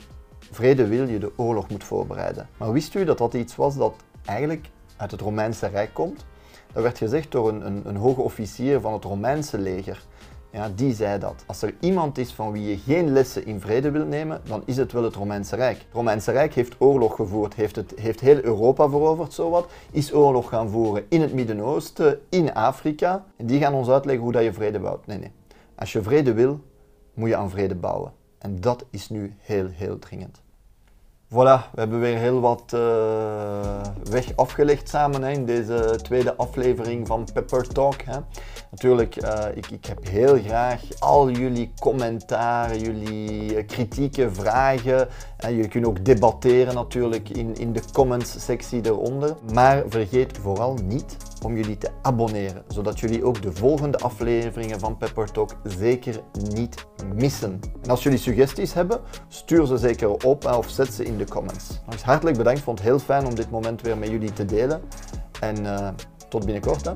vrede 0.51 0.87
wil, 0.87 1.09
je 1.09 1.19
de 1.19 1.33
oorlog 1.37 1.69
moet 1.69 1.85
voorbereiden. 1.85 2.49
Maar 2.57 2.73
wist 2.73 2.95
u 2.95 3.05
dat 3.05 3.19
dat 3.19 3.35
iets 3.35 3.57
was 3.57 3.77
dat 3.77 3.95
eigenlijk 4.25 4.71
uit 4.97 5.11
het 5.11 5.21
Romeinse 5.21 5.67
Rijk 5.67 5.95
komt? 5.95 6.25
Dat 6.73 6.83
werd 6.83 6.99
gezegd 6.99 7.33
door 7.33 7.49
een, 7.49 7.67
een, 7.67 7.83
een 7.85 7.97
hoge 7.97 8.21
officier 8.21 8.81
van 8.81 8.93
het 8.93 9.05
Romeinse 9.05 9.59
leger. 9.59 10.03
Ja, 10.53 10.71
die 10.75 10.95
zei 10.95 11.19
dat. 11.19 11.45
Als 11.47 11.63
er 11.63 11.75
iemand 11.81 12.19
is 12.19 12.33
van 12.33 12.53
wie 12.53 12.69
je 12.69 12.79
geen 12.79 13.13
lessen 13.13 13.47
in 13.47 13.61
vrede 13.61 13.91
wilt 13.91 14.09
nemen, 14.09 14.41
dan 14.45 14.63
is 14.65 14.77
het 14.77 14.93
wel 14.93 15.03
het 15.03 15.15
Romeinse 15.15 15.57
Rijk. 15.57 15.79
Het 15.79 15.93
Romeinse 15.93 16.33
Rijk 16.33 16.55
heeft 16.55 16.75
oorlog 16.79 17.15
gevoerd, 17.15 17.55
heeft, 17.55 17.77
het, 17.77 17.93
heeft 17.97 18.21
heel 18.21 18.43
Europa 18.43 18.89
veroverd, 18.89 19.33
zowat. 19.33 19.71
Is 19.91 20.15
oorlog 20.15 20.49
gaan 20.49 20.69
voeren 20.69 21.05
in 21.09 21.21
het 21.21 21.33
Midden-Oosten, 21.33 22.21
in 22.29 22.55
Afrika. 22.55 23.25
En 23.37 23.47
die 23.47 23.61
gaan 23.61 23.75
ons 23.75 23.89
uitleggen 23.89 24.25
hoe 24.25 24.33
dat 24.33 24.43
je 24.43 24.53
vrede 24.53 24.79
bouwt. 24.79 25.07
Nee, 25.07 25.19
nee. 25.19 25.33
Als 25.81 25.93
je 25.93 26.03
vrede 26.03 26.33
wil, 26.33 26.61
moet 27.15 27.29
je 27.29 27.37
aan 27.37 27.51
vrede 27.51 27.75
bouwen. 27.75 28.13
En 28.39 28.61
dat 28.61 28.85
is 28.91 29.09
nu 29.09 29.35
heel, 29.39 29.67
heel 29.69 29.99
dringend. 29.99 30.43
Voilà, 31.29 31.71
we 31.73 31.81
hebben 31.81 32.01
weer 32.01 32.17
heel 32.17 32.41
wat 32.41 32.73
uh, 32.75 32.81
weg 34.11 34.37
afgelegd 34.37 34.89
samen 34.89 35.23
hè, 35.23 35.31
in 35.31 35.47
deze 35.47 35.99
tweede 36.03 36.37
aflevering 36.37 37.07
van 37.07 37.29
Pepper 37.33 37.69
Talk. 37.69 38.03
Hè. 38.03 38.19
Natuurlijk, 38.71 39.23
uh, 39.23 39.45
ik, 39.55 39.71
ik, 39.71 39.85
heb 39.85 40.09
heel 40.09 40.39
graag 40.39 40.81
al 40.99 41.31
jullie 41.31 41.73
commentaren, 41.79 42.79
jullie 42.79 43.57
uh, 43.57 43.67
kritieke 43.67 44.31
vragen. 44.33 45.09
En 45.37 45.55
jullie 45.55 45.71
kunnen 45.71 45.91
ook 45.91 46.05
debatteren 46.05 46.75
natuurlijk 46.75 47.29
in, 47.29 47.55
in 47.55 47.73
de 47.73 47.83
comments 47.93 48.45
sectie 48.45 48.87
eronder. 48.87 49.37
Maar 49.53 49.83
vergeet 49.89 50.39
vooral 50.39 50.75
niet 50.75 51.17
om 51.45 51.57
jullie 51.57 51.79
te 51.79 51.91
abonneren, 52.03 52.63
zodat 52.69 53.01
jullie 53.01 53.25
ook 53.25 53.43
de 53.43 53.53
volgende 53.53 53.99
afleveringen 53.99 54.81
van 54.81 54.97
Pepper 54.97 55.33
Talk 55.33 55.57
zeker 55.65 56.21
niet 56.55 56.87
missen. 57.15 57.61
En 57.83 57.91
als 57.91 58.03
jullie 58.03 58.19
suggesties 58.19 58.75
hebben, 58.75 59.01
stuur 59.29 59.67
ze 59.67 59.77
zeker 59.77 60.11
op 60.11 60.45
of 60.45 60.71
zet 60.71 60.95
ze 60.95 61.05
in 61.05 61.19
de 61.19 61.25
comments. 61.25 61.81
Hartelijk 62.05 62.37
bedankt, 62.37 62.61
vond 62.61 62.79
het 62.79 62.89
heel 62.89 62.99
fijn 62.99 63.27
om 63.27 63.35
dit 63.35 63.51
moment 63.51 63.83
weer 63.83 63.99
met 63.99 64.09
jullie 64.09 64.33
te 64.33 64.45
delen. 64.45 64.83
En 65.41 65.65
uh, 65.65 65.89
tot 66.29 66.45
binnenkort. 66.45 66.85
Hè. 66.85 66.93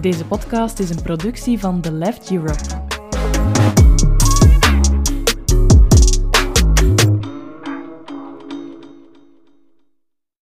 Deze 0.00 0.24
podcast 0.24 0.78
is 0.78 0.90
een 0.90 1.02
productie 1.02 1.58
van 1.58 1.80
The 1.80 1.92
Left 1.92 2.30
Europe. 2.30 3.81